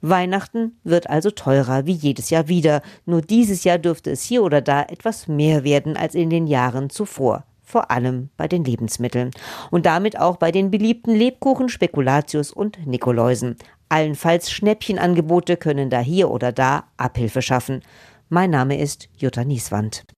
Weihnachten 0.00 0.78
wird 0.84 1.08
also 1.08 1.30
teurer 1.30 1.86
wie 1.86 1.92
jedes 1.92 2.30
Jahr 2.30 2.48
wieder. 2.48 2.82
Nur 3.06 3.22
dieses 3.22 3.64
Jahr 3.64 3.78
dürfte 3.78 4.10
es 4.10 4.22
hier 4.22 4.42
oder 4.42 4.60
da 4.60 4.82
etwas 4.82 5.28
mehr 5.28 5.64
werden 5.64 5.96
als 5.96 6.14
in 6.14 6.30
den 6.30 6.46
Jahren 6.46 6.90
zuvor 6.90 7.44
vor 7.72 7.90
allem 7.90 8.28
bei 8.36 8.48
den 8.48 8.64
Lebensmitteln 8.64 9.30
und 9.70 9.86
damit 9.86 10.18
auch 10.18 10.36
bei 10.36 10.52
den 10.52 10.70
beliebten 10.70 11.14
Lebkuchen, 11.14 11.70
Spekulatius 11.70 12.52
und 12.52 12.86
Nikoläusen. 12.86 13.56
Allenfalls 13.88 14.50
Schnäppchenangebote 14.50 15.56
können 15.56 15.88
da 15.88 16.00
hier 16.00 16.30
oder 16.30 16.52
da 16.52 16.84
Abhilfe 16.98 17.40
schaffen. 17.40 17.80
Mein 18.28 18.50
Name 18.50 18.78
ist 18.78 19.08
Jutta 19.16 19.44
Nieswand. 19.44 20.04